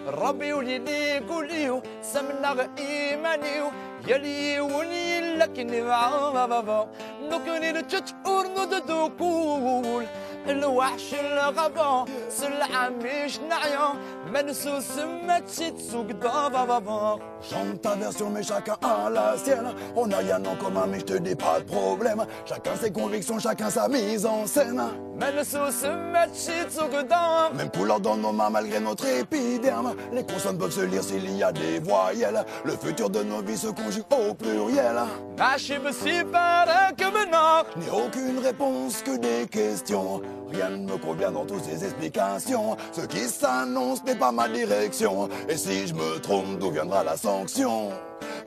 ربي 0.07 0.53
وليلي 0.53 1.19
قوليو 1.19 1.81
سمنا 2.01 2.69
إيمانيو 2.79 3.71
يلي 4.07 4.59
ولي 4.59 5.35
لك 5.37 5.59
نبعا 5.59 6.29
بابا 6.45 6.87
نكني 7.21 7.71
لتشتور 7.71 8.47
نددوكول 8.47 10.05
الوحش 10.49 11.13
الغبا 11.13 12.05
سلعة 12.29 12.89
مش 12.89 13.39
نعيا. 13.39 13.93
Bensu 14.35 14.81
Sumachitsuk 14.81 16.19
Dovavavor. 16.19 17.19
Chante 17.41 17.81
ta 17.81 17.95
version, 17.95 18.29
mais 18.29 18.43
chacun 18.43 18.75
a 18.81 19.09
la 19.09 19.37
sienne. 19.37 19.73
On 19.95 20.11
a 20.11 20.17
rien 20.17 20.43
en 20.43 20.57
commun, 20.57 20.87
mais 20.91 20.99
je 20.99 21.05
te 21.05 21.17
dis 21.19 21.35
pas 21.35 21.61
de 21.61 21.63
problème. 21.63 22.25
Chacun 22.45 22.71
ses 22.75 22.91
convictions, 22.91 23.39
chacun 23.39 23.69
sa 23.69 23.87
mise 23.87 24.25
en 24.25 24.45
scène. 24.45 24.81
Bensu 25.17 25.71
Sumachitsuk 25.71 26.91
Dov. 27.07 27.55
Même 27.55 27.71
couleur 27.71 28.01
dans 28.01 28.17
nos 28.17 28.33
mains, 28.33 28.49
malgré 28.49 28.81
notre 28.81 29.05
épiderme. 29.05 29.95
Les 30.11 30.25
consonnes 30.25 30.57
peuvent 30.57 30.71
se 30.71 30.81
lire 30.81 31.01
s'il 31.01 31.31
y 31.37 31.41
a 31.41 31.53
des 31.53 31.79
voyelles. 31.79 32.43
Le 32.65 32.73
futur 32.73 33.09
de 33.09 33.23
nos 33.23 33.41
vies 33.41 33.57
se 33.57 33.67
conjugue 33.67 34.03
au 34.11 34.33
pluriel. 34.33 34.97
Hachim 35.39 35.93
Sipara 35.93 36.91
Kemenor. 36.97 37.67
n'ai 37.77 37.89
aucune 37.89 38.39
réponse 38.39 39.01
que 39.01 39.15
des 39.17 39.47
questions. 39.47 40.21
Rien 40.51 40.69
ne 40.71 40.91
me 40.91 40.97
convient 40.97 41.31
dans 41.31 41.45
toutes 41.45 41.63
ces 41.63 41.83
explications. 41.85 42.75
Ce 42.91 43.01
qui 43.01 43.27
s'annonce 43.27 44.03
n'est 44.03 44.15
pas 44.15 44.24
ma 44.32 44.48
direction. 44.48 45.28
Et 45.48 45.56
si 45.56 45.86
je 45.86 45.94
me 45.94 46.18
trompe, 46.20 46.58
d'où 46.58 46.70
viendra 46.70 47.04
la 47.04 47.16
sanction 47.16 47.90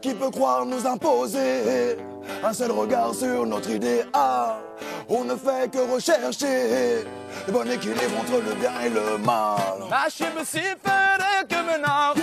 Qui 0.01 0.13
peut 0.13 0.29
croire 0.29 0.65
nous 0.65 0.85
imposer 0.85 1.97
un 2.43 2.53
seul 2.53 2.71
regard 2.71 3.13
sur 3.13 3.45
notre 3.45 3.69
idéal 3.69 4.55
On 5.09 5.23
ne 5.23 5.35
fait 5.35 5.71
que 5.71 5.79
rechercher 5.93 7.03
le 7.47 7.51
bon 7.51 7.69
équilibre 7.69 8.15
entre 8.21 8.37
le 8.47 8.53
bien 8.55 8.71
et 8.85 8.89
le 8.89 9.17
mal. 9.17 9.89
ماشي 9.91 10.25
بسفرك 10.37 11.53
منار 11.53 12.15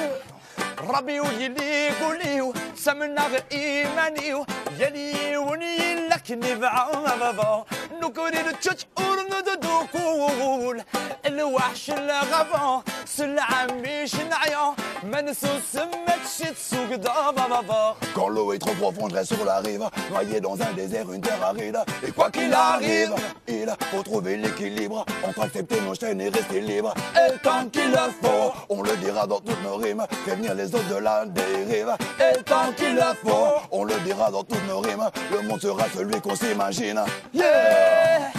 ربي 0.88 1.20
ويلي 1.20 1.88
قولي 2.02 2.52
سمنا 2.76 3.22
إيماني 3.52 4.44
يلي 4.78 5.36
وني 5.36 5.94
لك 6.24 6.30
نبع 6.30 6.90
بابا 7.20 7.64
نكوني 8.02 8.38
نتشور 8.42 9.16
نددوكول 9.32 10.82
الوحش 11.26 11.90
الغابة 11.90 12.82
سلعة 13.04 13.66
مش 13.66 14.14
نعيا 14.14 14.74
منسوس 15.02 15.76
ما 15.76 16.14
تشي 16.24 16.50
تسوق 16.54 16.94
دابا 16.94 17.46
بابا 17.48 17.96
Quand 18.14 18.28
l'eau 18.28 18.52
est 18.52 18.58
trop 18.58 18.74
profonde, 18.74 19.10
je 19.12 19.16
reste 19.16 19.34
sur 19.34 19.44
la 19.44 19.58
rive, 19.60 19.84
noyé 20.10 20.40
dans 20.40 20.60
un 20.60 20.72
désert, 20.72 21.10
une 21.12 21.20
terre 21.20 21.42
aride. 21.44 21.78
Et 22.06 22.10
quoi 22.10 22.30
qu'il 22.30 22.52
arrive, 22.52 23.14
il 23.48 23.68
faut 23.90 24.02
trouver 24.02 24.36
l'équilibre 24.36 25.04
entre 25.26 25.42
accepter 25.42 25.80
nos 25.80 25.94
chaînes 25.94 26.20
et 26.20 26.28
rester 26.28 26.60
libre. 26.60 26.92
Et 27.14 27.38
tant 27.38 27.66
qu'il 27.72 27.90
le 27.90 28.06
faut, 28.20 28.52
on 28.68 28.82
le 28.82 28.96
dira 28.96 29.26
dans 29.26 29.38
toutes 29.40 29.62
nos 29.62 29.76
rimes, 29.76 30.04
prévenir 30.26 30.54
les 30.54 30.74
autres 30.74 30.88
de 30.88 30.96
la 30.96 31.24
dérive. 31.26 31.92
Et 32.18 32.42
tant 32.42 32.72
qu'il 32.76 32.94
le 32.96 33.10
faut, 33.24 33.46
on 33.70 33.84
le 33.84 33.94
dira 34.04 34.30
dans 34.30 34.42
toutes 34.42 34.66
nos 34.68 34.80
rimes, 34.80 35.08
le 35.32 35.40
monde 35.46 35.60
sera 35.60 35.84
celui 35.96 36.13
qu'on 36.21 36.35
s'imagine. 36.35 37.01
Yeah! 37.33 38.31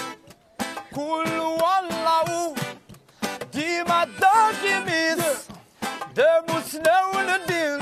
كل 0.96 1.38
والله 1.38 2.54
ديما 3.52 4.04
داكميس 4.20 5.24
دموسنا 6.16 6.96
وندير 7.14 7.78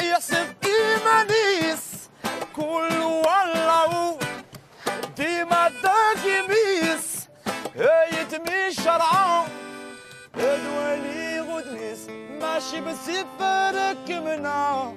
يحسب 0.00 0.46
إيمانيس 0.64 2.10
كل 2.56 2.98
والله 2.98 4.18
ديما 5.16 5.70
داكميس 5.82 7.28
يتمي 8.12 8.72
شرعان 8.84 9.46
الولي 10.36 11.40
غدنيس 11.40 12.08
ماشي 12.40 12.80
بسفرك 12.80 14.06
منا 14.10 14.92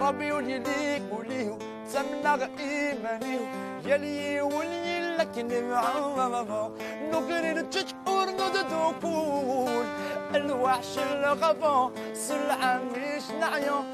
ربي 0.00 0.32
وليليك 0.32 1.02
وليه 1.12 1.58
تملغ 1.92 2.46
إيماني 2.58 3.38
يلي 3.86 4.40
ولي 4.40 5.16
لكن 5.18 5.68
معوض 5.70 6.72
نقرر 7.12 7.60
تشعور 7.60 8.26
ندوكول 8.30 9.86
الوحش 10.34 10.98
الغفو 10.98 11.90
سلعة 12.14 12.80
مش 12.96 13.30
نعيو. 13.40 13.84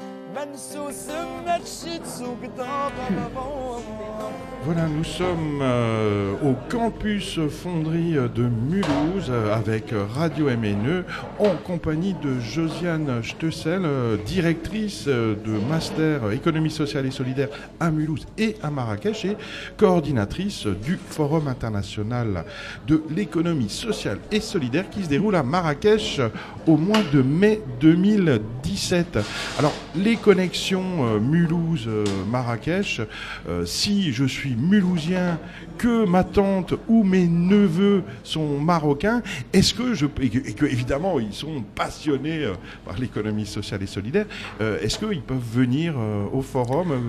Voilà, 4.65 4.87
nous 4.87 5.05
sommes 5.05 5.59
euh, 5.61 6.33
au 6.43 6.55
campus 6.69 7.39
fonderie 7.47 8.15
de 8.15 8.43
Mulhouse 8.43 9.29
euh, 9.29 9.55
avec 9.55 9.93
Radio 10.13 10.47
MNE 10.47 11.05
en 11.39 11.55
compagnie 11.63 12.15
de 12.21 12.37
Josiane 12.41 13.23
Stessel, 13.23 13.83
euh, 13.85 14.17
directrice 14.25 15.05
de 15.05 15.69
master 15.69 16.29
économie 16.31 16.71
sociale 16.71 17.05
et 17.05 17.11
solidaire 17.11 17.47
à 17.79 17.89
Mulhouse 17.89 18.25
et 18.37 18.57
à 18.61 18.69
Marrakech 18.69 19.23
et 19.23 19.37
coordinatrice 19.77 20.65
du 20.65 20.97
Forum 20.97 21.47
international 21.47 22.43
de 22.87 23.01
l'économie 23.09 23.69
sociale 23.69 24.17
et 24.33 24.41
solidaire 24.41 24.89
qui 24.89 25.03
se 25.05 25.09
déroule 25.09 25.37
à 25.37 25.43
Marrakech 25.43 26.19
au 26.67 26.75
mois 26.75 27.03
de 27.13 27.21
mai 27.21 27.61
2017. 27.79 29.19
Alors, 29.59 29.73
l'économie 29.95 30.24
connexions 30.25 31.05
euh, 31.05 31.19
Mulhouse-Marrakech, 31.19 33.01
euh, 33.47 33.63
si 33.67 34.11
je 34.11 34.25
suis 34.25 34.55
mulhousien, 34.55 35.37
que 35.77 36.03
ma 36.03 36.23
tante 36.23 36.73
ou 36.87 37.03
mes 37.03 37.27
neveux 37.27 38.01
sont 38.23 38.57
marocains, 38.59 39.21
est-ce 39.53 39.75
que 39.75 39.93
je 39.93 40.07
et 40.19 40.29
que, 40.29 40.39
et 40.39 40.53
que, 40.53 40.65
évidemment 40.65 41.19
ils 41.19 41.31
sont 41.33 41.63
passionnés 41.75 42.43
euh, 42.43 42.53
par 42.85 42.97
l'économie 42.97 43.45
sociale 43.45 43.83
et 43.83 43.85
solidaire, 43.85 44.25
euh, 44.61 44.79
est-ce 44.79 44.97
qu'ils 44.97 45.21
peuvent 45.21 45.37
venir 45.53 45.93
euh, 45.95 46.25
au 46.33 46.41
forum 46.41 46.91
euh, 46.91 46.99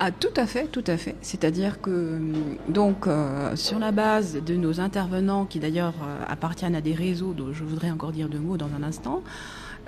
Ah, 0.00 0.10
tout 0.10 0.34
à 0.36 0.46
fait, 0.46 0.66
tout 0.66 0.84
à 0.88 0.96
fait. 0.96 1.14
C'est-à-dire 1.20 1.80
que, 1.80 2.16
hum, 2.16 2.32
donc, 2.68 3.06
euh, 3.06 3.54
sur 3.54 3.78
la 3.78 3.92
base 3.92 4.42
de 4.44 4.56
nos 4.56 4.80
intervenants, 4.80 5.44
qui 5.44 5.60
d'ailleurs 5.60 5.94
euh, 6.02 6.24
appartiennent 6.26 6.74
à 6.74 6.80
des 6.80 6.94
réseaux 6.94 7.34
dont 7.34 7.52
je 7.52 7.62
voudrais 7.62 7.92
encore 7.92 8.10
dire 8.10 8.28
deux 8.28 8.40
mots 8.40 8.56
dans 8.56 8.70
un 8.76 8.82
instant, 8.82 9.22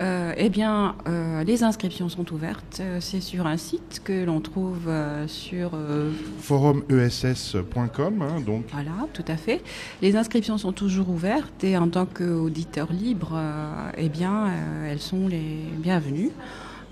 euh, 0.00 0.32
eh 0.36 0.48
bien, 0.48 0.94
euh, 1.06 1.44
les 1.44 1.62
inscriptions 1.62 2.08
sont 2.08 2.32
ouvertes. 2.32 2.78
Euh, 2.80 2.98
C'est 3.00 3.20
sur 3.20 3.46
un 3.46 3.56
site 3.56 4.00
que 4.02 4.24
l'on 4.24 4.40
trouve 4.40 4.88
euh, 4.88 5.28
sur 5.28 5.72
euh, 5.74 6.10
forumess.com 6.40 8.22
hein, 8.22 8.40
donc 8.40 8.64
Voilà, 8.72 8.92
tout 9.12 9.24
à 9.28 9.36
fait. 9.36 9.62
Les 10.00 10.16
inscriptions 10.16 10.56
sont 10.58 10.72
toujours 10.72 11.10
ouvertes 11.10 11.64
et 11.64 11.76
en 11.76 11.88
tant 11.88 12.06
qu'auditeur 12.06 12.92
libre, 12.92 13.32
euh, 13.34 13.90
eh 13.98 14.08
bien, 14.08 14.48
elles 14.88 15.00
sont 15.00 15.28
les 15.28 15.64
bienvenues. 15.78 16.30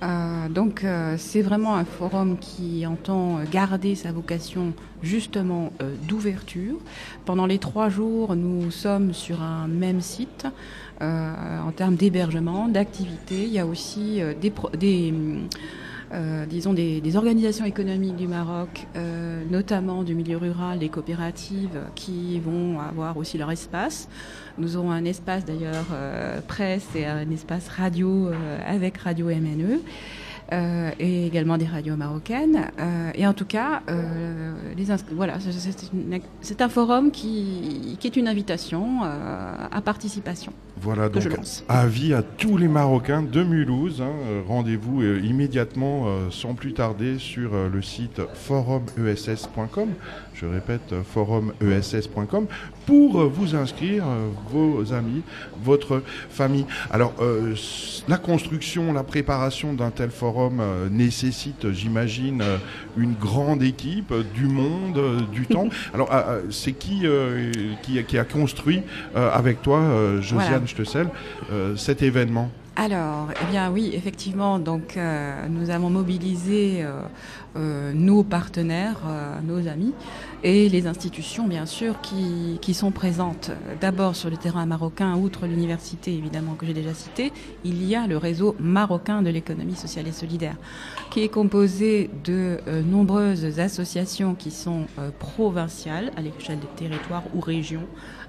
Euh, 0.02 0.48
donc, 0.48 0.84
euh, 0.84 1.16
c'est 1.18 1.42
vraiment 1.42 1.74
un 1.74 1.84
forum 1.84 2.38
qui 2.38 2.86
entend 2.86 3.40
garder 3.50 3.94
sa 3.94 4.12
vocation 4.12 4.72
justement 5.02 5.72
euh, 5.82 5.94
d'ouverture. 6.06 6.76
Pendant 7.24 7.46
les 7.46 7.58
trois 7.58 7.88
jours, 7.88 8.36
nous 8.36 8.70
sommes 8.70 9.12
sur 9.12 9.42
un 9.42 9.66
même 9.66 10.00
site. 10.00 10.46
Euh, 11.00 11.60
en 11.60 11.70
termes 11.70 11.94
d'hébergement, 11.94 12.66
d'activité, 12.68 13.44
il 13.44 13.52
y 13.52 13.60
a 13.60 13.66
aussi 13.66 14.20
euh, 14.20 14.34
des, 14.34 14.52
des, 14.76 15.14
euh, 16.12 16.46
disons 16.46 16.72
des, 16.72 17.00
des 17.00 17.16
organisations 17.16 17.64
économiques 17.64 18.16
du 18.16 18.26
Maroc, 18.26 18.86
euh, 18.96 19.42
notamment 19.50 20.02
du 20.02 20.14
milieu 20.14 20.36
rural, 20.38 20.78
des 20.78 20.88
coopératives 20.88 21.80
qui 21.94 22.40
vont 22.40 22.80
avoir 22.80 23.16
aussi 23.16 23.36
leur 23.36 23.50
espace. 23.50 24.08
Nous 24.56 24.76
aurons 24.76 24.90
un 24.90 25.04
espace 25.04 25.44
d'ailleurs 25.44 25.86
euh, 25.92 26.40
presse 26.46 26.86
et 26.94 27.06
un 27.06 27.30
espace 27.30 27.68
radio 27.68 28.28
euh, 28.28 28.58
avec 28.66 28.98
Radio 28.98 29.26
MNE. 29.26 29.80
Euh, 30.52 30.90
et 30.98 31.26
également 31.26 31.58
des 31.58 31.66
radios 31.66 31.96
marocaines. 31.96 32.66
Euh, 32.78 33.10
et 33.14 33.26
en 33.26 33.32
tout 33.34 33.44
cas, 33.44 33.82
euh, 33.90 34.52
les 34.76 34.86
voilà, 35.12 35.34
c'est- 35.40 36.62
un 36.62 36.68
forum 36.68 37.10
qui, 37.10 37.96
qui 38.00 38.06
est 38.06 38.16
une 38.16 38.26
invitation 38.28 39.04
euh, 39.04 39.54
à 39.70 39.80
participation. 39.80 40.52
Voilà, 40.80 41.08
donc 41.08 41.24
avis 41.68 42.14
à 42.14 42.22
tous 42.22 42.56
les 42.56 42.68
Marocains 42.68 43.22
de 43.22 43.42
Mulhouse. 43.42 44.00
hein, 44.00 44.12
Rendez-vous 44.46 45.02
immédiatement, 45.02 46.06
sans 46.30 46.54
plus 46.54 46.72
tarder, 46.72 47.18
sur 47.18 47.50
le 47.72 47.82
site 47.82 48.20
forumess.com. 48.34 49.88
Je 50.34 50.46
répète, 50.46 50.94
forumess.com 51.12 52.46
pour 52.86 53.24
vous 53.28 53.56
inscrire, 53.56 54.04
vos 54.50 54.92
amis, 54.92 55.22
votre 55.62 56.00
famille. 56.30 56.64
Alors, 56.92 57.12
la 58.06 58.16
construction, 58.18 58.92
la 58.92 59.02
préparation 59.02 59.72
d'un 59.74 59.90
tel 59.90 60.10
forum 60.10 60.37
euh, 60.38 60.88
nécessite, 60.90 61.72
j'imagine, 61.72 62.42
euh, 62.42 62.56
une 62.96 63.14
grande 63.14 63.62
équipe, 63.62 64.12
euh, 64.12 64.22
du 64.34 64.46
monde, 64.46 64.98
euh, 64.98 65.20
du 65.32 65.46
temps. 65.46 65.68
Alors, 65.94 66.08
ah, 66.10 66.24
ah, 66.28 66.34
c'est 66.50 66.72
qui, 66.72 67.00
euh, 67.04 67.52
qui, 67.82 68.02
qui 68.04 68.18
a 68.18 68.24
construit 68.24 68.82
euh, 69.16 69.30
avec 69.30 69.62
toi, 69.62 69.78
euh, 69.80 70.20
Josiane 70.20 70.48
Voilà. 70.48 70.66
Stessel, 70.66 71.08
euh, 71.52 71.76
cet 71.76 72.02
événement? 72.02 72.50
Alors, 72.80 73.30
eh 73.42 73.50
bien 73.50 73.72
oui, 73.72 73.90
effectivement, 73.92 74.60
donc 74.60 74.96
euh, 74.96 75.48
nous 75.48 75.70
avons 75.70 75.90
mobilisé 75.90 76.84
euh, 76.84 77.00
euh, 77.56 77.92
nos 77.92 78.22
partenaires, 78.22 79.00
euh, 79.04 79.40
nos 79.40 79.66
amis 79.66 79.94
et 80.44 80.68
les 80.68 80.86
institutions, 80.86 81.48
bien 81.48 81.66
sûr, 81.66 82.00
qui, 82.00 82.60
qui 82.62 82.74
sont 82.74 82.92
présentes. 82.92 83.50
D'abord 83.80 84.14
sur 84.14 84.30
le 84.30 84.36
terrain 84.36 84.64
marocain, 84.64 85.16
outre 85.16 85.48
l'université 85.48 86.14
évidemment 86.14 86.54
que 86.54 86.66
j'ai 86.66 86.72
déjà 86.72 86.94
cité, 86.94 87.32
il 87.64 87.84
y 87.84 87.96
a 87.96 88.06
le 88.06 88.16
réseau 88.16 88.54
marocain 88.60 89.22
de 89.22 89.30
l'économie 89.30 89.74
sociale 89.74 90.06
et 90.06 90.12
solidaire, 90.12 90.54
qui 91.10 91.24
est 91.24 91.28
composé 91.28 92.08
de 92.22 92.60
nombreuses 92.86 93.58
associations 93.58 94.36
qui 94.36 94.52
sont 94.52 94.86
provinciales 95.18 96.12
à 96.16 96.20
l'échelle 96.20 96.60
des 96.60 96.86
territoires 96.86 97.24
ou 97.34 97.40
régions 97.40 97.88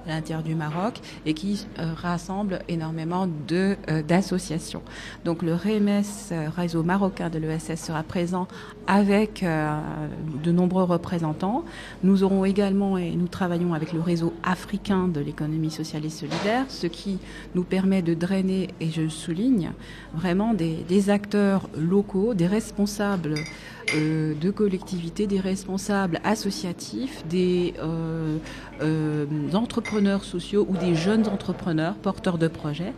à 0.09 0.15
l'intérieur 0.15 0.43
du 0.43 0.55
Maroc 0.55 0.99
et 1.25 1.33
qui 1.33 1.67
euh, 1.77 1.93
rassemble 1.95 2.59
énormément 2.67 3.27
de 3.47 3.77
euh, 3.89 4.01
d'associations. 4.01 4.81
Donc 5.25 5.41
le 5.41 5.53
REMES, 5.53 6.03
euh, 6.31 6.49
réseau 6.49 6.83
marocain 6.83 7.29
de 7.29 7.39
l'ESS, 7.39 7.75
sera 7.75 8.03
présent 8.03 8.47
avec 8.87 9.45
de 9.45 10.51
nombreux 10.51 10.83
représentants. 10.83 11.63
Nous 12.03 12.23
aurons 12.23 12.43
également 12.43 12.97
et 12.97 13.11
nous 13.11 13.27
travaillons 13.27 13.75
avec 13.75 13.93
le 13.93 14.01
réseau 14.01 14.33
africain 14.41 15.07
de 15.07 15.19
l'économie 15.19 15.69
sociale 15.69 16.05
et 16.05 16.09
solidaire, 16.09 16.65
ce 16.69 16.87
qui 16.87 17.19
nous 17.53 17.63
permet 17.63 18.01
de 18.01 18.15
drainer, 18.15 18.69
et 18.79 18.89
je 18.89 19.07
souligne, 19.07 19.71
vraiment 20.15 20.55
des, 20.55 20.77
des 20.87 21.11
acteurs 21.11 21.69
locaux, 21.77 22.33
des 22.33 22.47
responsables 22.47 23.35
de 23.95 24.51
collectivités, 24.51 25.27
des 25.27 25.39
responsables 25.39 26.19
associatifs, 26.23 27.25
des 27.27 27.73
euh, 27.79 28.37
euh, 28.81 29.25
sociaux 30.21 30.65
ou 30.69 30.77
des 30.77 30.95
jeunes 30.95 31.27
entrepreneurs 31.27 31.95
porteurs 31.95 32.37
de 32.37 32.47
projets. 32.47 32.93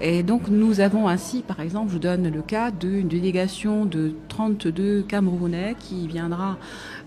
Et 0.00 0.22
donc 0.22 0.48
nous 0.48 0.80
avons 0.80 1.08
ainsi, 1.08 1.42
par 1.42 1.60
exemple, 1.60 1.88
je 1.88 1.94
vous 1.94 1.98
donne 1.98 2.28
le 2.28 2.42
cas 2.42 2.70
d'une 2.70 3.08
délégation 3.08 3.84
de 3.84 4.12
32 4.28 5.02
Camerounais 5.02 5.76
qui 5.78 6.06
viendra 6.06 6.56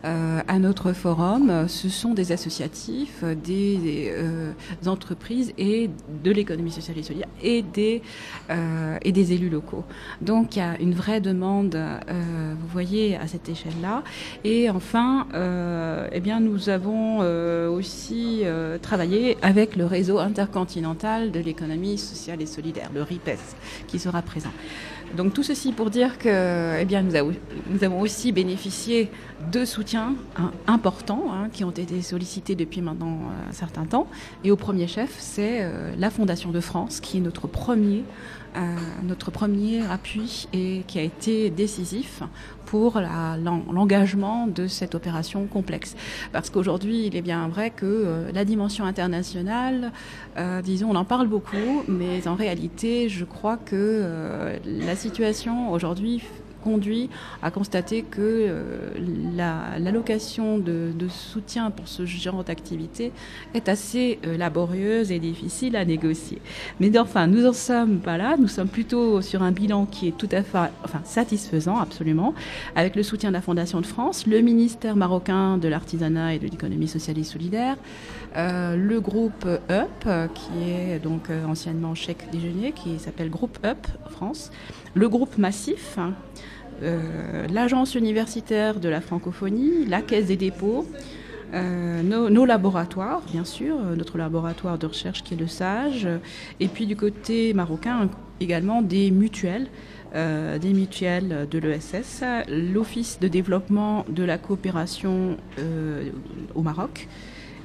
euh, 0.05 0.41
à 0.47 0.59
notre 0.59 0.93
forum. 0.93 1.67
Ce 1.67 1.89
sont 1.89 2.13
des 2.13 2.31
associatifs, 2.31 3.23
des 3.23 4.11
euh, 4.11 4.51
entreprises 4.85 5.53
et 5.57 5.89
de 6.23 6.31
l'économie 6.31 6.71
sociale 6.71 6.97
et 6.97 7.03
solidaire 7.03 7.29
et 7.41 7.61
des, 7.61 8.01
euh, 8.49 8.97
et 9.01 9.11
des 9.11 9.33
élus 9.33 9.49
locaux. 9.49 9.83
Donc 10.21 10.55
il 10.55 10.59
y 10.59 10.61
a 10.61 10.79
une 10.79 10.93
vraie 10.93 11.21
demande, 11.21 11.75
euh, 11.75 12.53
vous 12.59 12.67
voyez, 12.67 13.15
à 13.17 13.27
cette 13.27 13.49
échelle-là. 13.49 14.03
Et 14.43 14.69
enfin, 14.69 15.27
euh, 15.33 16.07
eh 16.11 16.19
bien, 16.19 16.39
nous 16.39 16.69
avons 16.69 17.19
euh, 17.21 17.69
aussi 17.69 18.41
euh, 18.43 18.77
travaillé 18.77 19.37
avec 19.41 19.75
le 19.75 19.85
réseau 19.85 20.19
intercontinental 20.19 21.31
de 21.31 21.39
l'économie 21.39 21.97
sociale 21.97 22.41
et 22.41 22.45
solidaire, 22.45 22.89
le 22.93 23.03
RIPES, 23.03 23.55
qui 23.87 23.99
sera 23.99 24.21
présent. 24.21 24.51
Donc 25.15 25.33
tout 25.33 25.43
ceci 25.43 25.71
pour 25.71 25.89
dire 25.91 26.17
que 26.17 26.79
eh 26.79 26.85
bien, 26.85 27.03
nous, 27.03 27.15
avons, 27.15 28.01
aussi 28.01 28.31
bénéficié 28.31 29.11
de 29.51 29.63
soutiens 29.63 30.15
hein, 30.37 30.51
importants 30.65 31.25
hein, 31.31 31.49
qui 31.51 31.63
ont 31.63 31.71
été 31.71 32.01
sollicités 32.01 32.55
depuis 32.55 32.81
maintenant 32.81 33.19
euh, 33.21 33.49
un 33.49 33.51
certain 33.51 33.85
temps. 33.85 34.07
Et 34.43 34.49
au 34.49 34.55
premier 34.55 34.87
chef, 34.87 35.15
c'est 35.19 35.59
euh, 35.61 35.93
la 35.97 36.09
Fondation 36.09 36.51
de 36.51 36.59
France 36.59 36.99
qui 36.99 37.17
est 37.17 37.21
notre 37.21 37.47
premier, 37.47 38.03
notre 39.03 39.31
premier 39.31 39.85
appui 39.85 40.47
et 40.53 40.83
qui 40.87 40.99
a 40.99 41.01
été 41.01 41.49
décisif 41.49 42.21
pour 42.73 42.99
l'engagement 42.99 44.47
de 44.47 44.65
cette 44.65 44.95
opération 44.95 45.45
complexe. 45.45 45.95
Parce 46.31 46.49
qu'aujourd'hui, 46.49 47.05
il 47.05 47.15
est 47.15 47.21
bien 47.21 47.47
vrai 47.47 47.69
que 47.69 47.85
euh, 47.85 48.31
la 48.33 48.45
dimension 48.45 48.85
internationale, 48.85 49.91
euh, 50.37 50.59
disons, 50.63 50.89
on 50.89 50.95
en 50.95 51.05
parle 51.05 51.27
beaucoup, 51.27 51.83
mais 51.87 52.27
en 52.27 52.33
réalité, 52.33 53.09
je 53.09 53.25
crois 53.25 53.57
que 53.57 53.75
euh, 53.75 54.57
la 54.65 54.95
situation 54.95 55.71
aujourd'hui 55.71 56.23
conduit 56.63 57.09
à 57.41 57.51
constater 57.51 58.03
que 58.03 58.21
euh, 58.21 58.89
la- 59.35 59.77
l'allocation 59.79 60.57
de, 60.57 60.91
soutien 61.09 61.69
pour 61.69 61.87
ce 61.89 62.05
genre 62.05 62.43
d'activité 62.43 63.11
est 63.53 63.67
assez 63.67 64.19
euh, 64.25 64.37
laborieuse 64.37 65.11
et 65.11 65.19
difficile 65.19 65.75
à 65.75 65.83
négocier. 65.83 66.39
Mais 66.79 66.97
enfin, 66.97 67.27
nous 67.27 67.45
en 67.45 67.53
sommes 67.53 67.99
pas 67.99 68.17
là. 68.17 68.35
Nous 68.39 68.47
sommes 68.47 68.69
plutôt 68.69 69.21
sur 69.21 69.43
un 69.43 69.51
bilan 69.51 69.85
qui 69.85 70.07
est 70.07 70.17
tout 70.17 70.29
à 70.31 70.41
fait, 70.43 70.71
satisfaisant, 71.03 71.77
absolument, 71.77 72.33
avec 72.75 72.95
le 72.95 73.03
soutien 73.03 73.29
de 73.29 73.33
la 73.33 73.41
Fondation 73.41 73.81
de 73.81 73.85
France, 73.85 74.25
le 74.25 74.39
ministère 74.41 74.95
marocain 74.95 75.57
de 75.57 75.67
l'artisanat 75.67 76.35
et 76.35 76.39
de 76.39 76.47
l'économie 76.47 76.87
sociale 76.87 77.17
et 77.17 77.23
solidaire, 77.23 77.75
euh, 78.37 78.75
le 78.77 79.01
groupe 79.01 79.45
UP, 79.69 80.07
qui 80.33 80.69
est 80.71 80.99
donc 80.99 81.29
anciennement 81.47 81.93
Chèque 81.95 82.29
Déjeuner, 82.31 82.71
qui 82.71 82.97
s'appelle 82.99 83.29
Groupe 83.29 83.57
UP 83.65 83.87
France, 84.09 84.51
le 84.93 85.09
groupe 85.09 85.37
Massif, 85.37 85.97
hein, 85.97 86.13
euh, 86.83 87.47
l'agence 87.47 87.95
universitaire 87.95 88.79
de 88.79 88.89
la 88.89 88.99
francophonie, 88.99 89.85
la 89.85 90.01
Caisse 90.01 90.27
des 90.27 90.35
dépôts, 90.35 90.85
euh, 91.53 92.01
nos, 92.01 92.45
laboratoires, 92.45 93.21
bien 93.31 93.45
sûr, 93.45 93.75
euh, 93.75 93.95
notre 93.95 94.17
laboratoire 94.17 94.77
de 94.77 94.87
recherche 94.87 95.23
qui 95.23 95.35
est 95.35 95.37
le 95.37 95.47
SAGE, 95.47 96.07
et 96.59 96.67
puis 96.67 96.85
du 96.85 96.95
côté 96.95 97.53
marocain 97.53 98.09
également 98.39 98.81
des 98.81 99.11
mutuelles, 99.11 99.67
des 100.13 100.73
mutuelles 100.73 101.47
de 101.49 101.57
l'ESS, 101.57 102.23
l'Office 102.47 103.19
de 103.19 103.27
développement 103.27 104.05
de 104.09 104.23
la 104.23 104.37
coopération 104.37 105.37
au 106.53 106.61
Maroc 106.61 107.07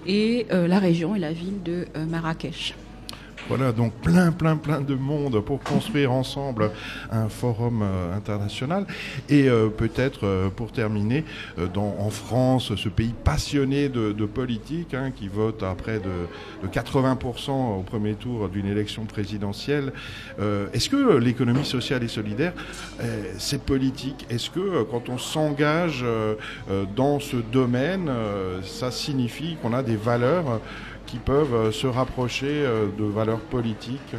et 0.06 0.46
la 0.50 0.78
région 0.78 1.14
et 1.14 1.18
la 1.18 1.32
ville 1.32 1.62
de 1.62 1.84
Marrakech. 2.08 2.74
Voilà, 3.48 3.72
donc 3.72 3.94
plein, 3.94 4.30
plein, 4.30 4.56
plein 4.56 4.82
de 4.82 4.94
monde 4.94 5.40
pour 5.40 5.60
construire 5.60 6.12
ensemble 6.12 6.70
un 7.10 7.30
forum 7.30 7.80
euh, 7.82 8.14
international. 8.14 8.84
Et 9.30 9.48
euh, 9.48 9.68
peut-être, 9.70 10.26
euh, 10.26 10.50
pour 10.50 10.70
terminer, 10.70 11.24
dans, 11.72 11.96
en 11.98 12.10
France, 12.10 12.74
ce 12.76 12.90
pays 12.90 13.14
passionné 13.24 13.88
de, 13.88 14.12
de 14.12 14.26
politique, 14.26 14.92
hein, 14.92 15.12
qui 15.16 15.28
vote 15.28 15.62
à 15.62 15.74
près 15.74 15.98
de, 15.98 16.26
de 16.62 16.68
80% 16.70 17.78
au 17.78 17.82
premier 17.82 18.14
tour 18.14 18.50
d'une 18.50 18.66
élection 18.66 19.06
présidentielle, 19.06 19.92
est-ce 20.72 20.88
que 20.88 21.16
l'économie 21.16 21.64
sociale 21.64 22.02
et 22.02 22.08
solidaire, 22.08 22.52
c'est 23.38 23.62
politique? 23.62 24.26
Est-ce 24.30 24.50
que 24.50 24.82
quand 24.84 25.08
on 25.08 25.18
s'engage 25.18 26.04
dans 26.96 27.20
ce 27.20 27.36
domaine, 27.36 28.10
ça 28.62 28.90
signifie 28.90 29.56
qu'on 29.60 29.72
a 29.72 29.82
des 29.82 29.96
valeurs 29.96 30.60
qui 31.08 31.18
peuvent 31.18 31.54
euh, 31.54 31.72
se 31.72 31.86
rapprocher 31.86 32.46
euh, 32.50 32.86
de 32.96 33.04
valeurs 33.04 33.40
politiques 33.40 34.14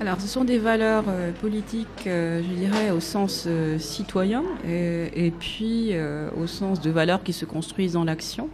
Alors, 0.00 0.20
ce 0.20 0.26
sont 0.26 0.44
des 0.44 0.58
valeurs 0.58 1.04
euh, 1.08 1.30
politiques, 1.32 2.04
je 2.06 2.54
dirais, 2.54 2.90
au 2.90 3.00
sens 3.00 3.48
citoyen, 3.78 4.42
et, 4.68 5.26
et 5.26 5.30
puis 5.30 5.92
au 6.36 6.46
sens 6.46 6.80
de 6.80 6.90
valeurs 6.90 7.22
qui 7.22 7.32
se 7.32 7.44
construisent 7.44 7.92
dans 7.92 8.04
l'action, 8.04 8.48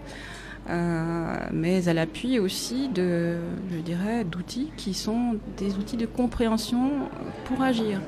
mais 1.53 1.89
à 1.89 1.95
l'appui 1.95 2.39
aussi 2.39 2.89
de, 2.89 3.37
je 3.71 3.79
dirais, 3.79 4.25
d'outils 4.25 4.71
qui 4.77 4.95
sont 4.95 5.37
des 5.57 5.75
outils 5.77 5.97
de 5.97 6.07
compréhension 6.07 6.91
pour 7.45 7.63
agir. 7.63 8.01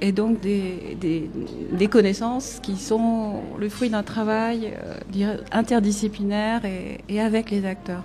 Et 0.00 0.12
donc 0.12 0.40
des, 0.40 1.88
connaissances 1.90 2.60
qui 2.62 2.76
sont 2.76 3.42
le 3.58 3.68
fruit 3.68 3.90
d'un 3.90 4.02
travail 4.02 4.72
euh, 5.16 5.36
interdisciplinaire 5.52 6.62
et 7.08 7.20
avec 7.20 7.50
les 7.50 7.64
acteurs. 7.64 8.04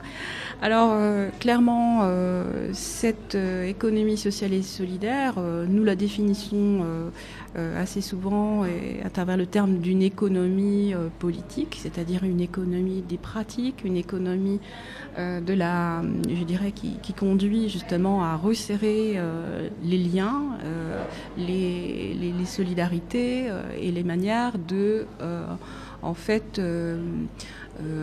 Alors 0.62 0.92
euh, 0.94 1.30
clairement, 1.40 2.02
euh, 2.04 2.72
cette 2.74 3.36
euh, 3.36 3.66
économie 3.66 4.18
sociale 4.18 4.52
et 4.54 4.62
solidaire, 4.62 5.36
euh, 5.38 5.66
nous 5.66 5.86
la 5.86 5.96
définissons 5.96 6.82
euh, 6.84 7.10
euh, 7.56 7.82
assez 7.82 8.02
souvent 8.02 8.66
et 8.66 9.02
à 9.06 9.10
travers 9.10 9.38
le 9.38 9.46
terme 9.46 9.78
d'une 9.78 10.02
économie 10.02 10.94
politique, 11.20 11.78
c'est-à-dire 11.82 12.26
une 12.26 12.42
économie 12.42 13.02
des 13.08 13.18
pratiques, 13.18 13.86
une 13.86 13.96
économie 13.96 14.60
de 15.18 15.54
la, 15.54 16.02
je 16.30 16.44
dirais, 16.44 16.72
qui, 16.72 16.98
qui 17.02 17.14
conduit 17.14 17.70
justement 17.70 18.24
à 18.24 18.36
resserrer 18.36 19.20
les 19.84 19.98
liens, 19.98 20.58
les, 21.38 22.14
les, 22.14 22.32
les 22.32 22.46
solidarités 22.46 23.50
et 23.82 23.92
les 23.92 24.04
manières 24.04 24.54
de, 24.60 25.06
en 26.02 26.14
fait, 26.14 26.60
euh, 26.60 26.98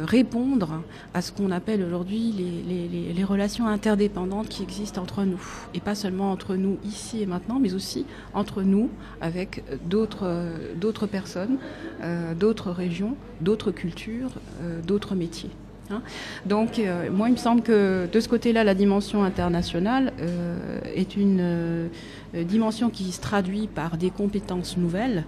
répondre 0.04 0.82
à 1.14 1.22
ce 1.22 1.32
qu'on 1.32 1.50
appelle 1.50 1.82
aujourd'hui 1.82 2.32
les, 2.32 2.88
les, 2.88 3.12
les, 3.12 3.24
relations 3.24 3.66
interdépendantes 3.66 4.48
qui 4.48 4.62
existent 4.62 5.02
entre 5.02 5.24
nous. 5.24 5.40
Et 5.74 5.80
pas 5.80 5.94
seulement 5.94 6.30
entre 6.32 6.56
nous 6.56 6.78
ici 6.84 7.22
et 7.22 7.26
maintenant, 7.26 7.58
mais 7.60 7.74
aussi 7.74 8.06
entre 8.34 8.62
nous 8.62 8.90
avec 9.20 9.64
d'autres 9.84 10.24
euh, 10.24 11.06
personnes, 11.10 11.58
euh, 12.02 12.34
d'autres 12.34 12.70
régions, 12.70 13.16
d'autres 13.40 13.70
cultures, 13.70 14.30
euh, 14.62 14.80
d'autres 14.82 15.14
métiers. 15.14 15.50
Hein. 15.90 16.02
Donc, 16.44 16.78
euh, 16.78 17.10
moi, 17.10 17.28
il 17.28 17.32
me 17.32 17.38
semble 17.38 17.62
que 17.62 18.08
de 18.10 18.20
ce 18.20 18.28
côté-là, 18.28 18.64
la 18.64 18.74
dimension 18.74 19.24
internationale 19.24 20.12
euh, 20.20 20.80
est 20.94 21.16
une, 21.16 21.38
euh, 21.40 21.88
euh, 22.34 22.44
dimension 22.44 22.90
qui 22.90 23.12
se 23.12 23.20
traduit 23.20 23.68
par 23.68 23.96
des 23.96 24.10
compétences 24.10 24.76
nouvelles. 24.76 25.24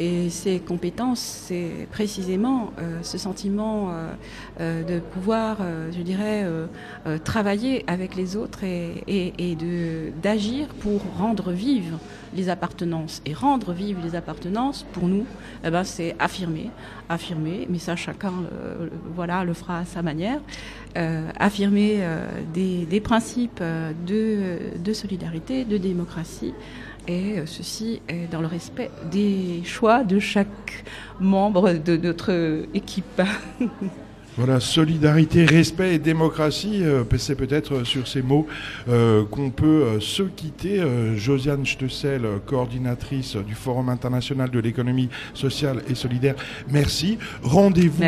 Et 0.00 0.30
ces 0.30 0.60
compétences, 0.60 1.20
c'est 1.20 1.86
précisément 1.92 2.72
euh, 2.78 3.00
ce 3.02 3.18
sentiment 3.18 3.90
euh, 3.90 4.14
euh, 4.58 4.82
de 4.82 4.98
pouvoir, 4.98 5.58
je 5.92 6.00
dirais, 6.00 6.46
travailler 7.24 7.84
avec 7.86 8.16
les 8.16 8.34
autres 8.34 8.64
et, 8.64 9.56
d'agir 10.22 10.68
pour 10.68 11.02
rendre 11.18 11.52
vives 11.52 11.98
les 12.34 12.48
appartenances. 12.48 13.20
Et 13.26 13.34
rendre 13.34 13.72
vives 13.74 13.98
les 14.02 14.14
appartenances, 14.14 14.86
pour 14.92 15.06
nous, 15.06 15.26
eh 15.64 15.70
ben, 15.70 15.84
c'est 15.84 16.16
affirmer, 16.18 16.70
affirmer, 17.10 17.66
mais 17.68 17.78
ça 17.78 17.94
chacun 17.94 18.32
euh, 18.52 18.88
voilà, 19.14 19.44
le 19.44 19.52
fera 19.52 19.80
à 19.80 19.84
sa 19.84 20.00
manière, 20.00 20.40
affirmer 21.38 22.00
des, 22.54 23.00
principes 23.00 23.62
de 23.62 24.92
solidarité, 24.92 25.64
de 25.64 25.76
démocratie, 25.76 26.54
et 27.10 27.38
euh, 27.38 27.46
ceci 27.46 28.00
est 28.08 28.30
dans 28.30 28.40
le 28.40 28.46
respect 28.46 28.90
des 29.10 29.62
choix 29.64 30.04
de 30.04 30.20
chaque 30.20 30.84
membre 31.18 31.72
de 31.72 31.96
notre 31.96 32.66
équipe. 32.72 33.20
Voilà, 34.42 34.58
solidarité, 34.58 35.44
respect 35.44 35.96
et 35.96 35.98
démocratie, 35.98 36.82
euh, 36.82 37.04
c'est 37.18 37.34
peut-être 37.34 37.84
sur 37.84 38.08
ces 38.08 38.22
mots 38.22 38.46
euh, 38.88 39.22
qu'on 39.30 39.50
peut 39.50 39.66
euh, 39.66 40.00
se 40.00 40.22
quitter. 40.22 40.80
Euh, 40.80 41.14
Josiane 41.14 41.66
Stessel, 41.66 42.22
coordinatrice 42.46 43.36
du 43.36 43.54
Forum 43.54 43.90
international 43.90 44.48
de 44.48 44.58
l'économie 44.58 45.10
sociale 45.34 45.82
et 45.90 45.94
solidaire, 45.94 46.36
merci. 46.70 47.18
Rendez-vous 47.42 48.02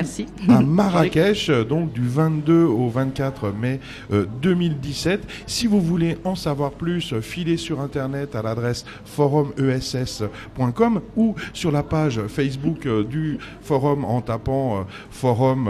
à 0.49 0.61
Marrakech, 0.63 1.51
donc 1.69 1.93
du 1.93 2.09
22 2.09 2.65
au 2.65 2.89
24 2.89 3.53
mai 3.53 3.79
euh, 4.11 4.25
2017. 4.41 5.21
Si 5.47 5.67
vous 5.67 5.83
voulez 5.83 6.17
en 6.25 6.35
savoir 6.35 6.71
plus, 6.71 7.13
filez 7.21 7.59
sur 7.59 7.83
Internet 7.83 8.35
à 8.37 8.41
l'adresse 8.41 8.87
forumess.com 9.05 11.03
ou 11.15 11.35
sur 11.53 11.71
la 11.71 11.83
page 11.83 12.23
Facebook 12.29 12.89
du 13.11 13.37
forum 13.61 14.07
en 14.07 14.23
tapant 14.23 14.87
forum 15.11 15.69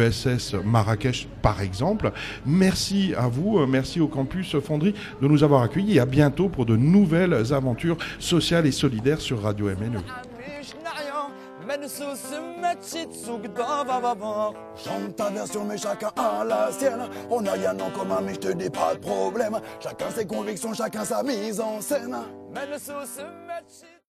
l'ESS 0.00 0.54
Marrakech 0.64 1.28
par 1.42 1.60
exemple. 1.60 2.12
Merci 2.46 3.14
à 3.16 3.28
vous, 3.28 3.58
euh, 3.58 3.66
merci 3.66 4.00
au 4.00 4.08
campus 4.08 4.58
Fondry 4.60 4.94
de 5.20 5.28
nous 5.28 5.42
avoir 5.44 5.62
accueillis 5.62 5.96
et 5.96 6.00
à 6.00 6.06
bientôt 6.06 6.48
pour 6.48 6.66
de 6.66 6.76
nouvelles 6.76 7.52
aventures 7.52 7.96
sociales 8.18 8.66
et 8.66 8.72
solidaires 8.72 9.20
sur 9.20 9.42
Radio 9.42 9.66
MNE. 9.66 10.00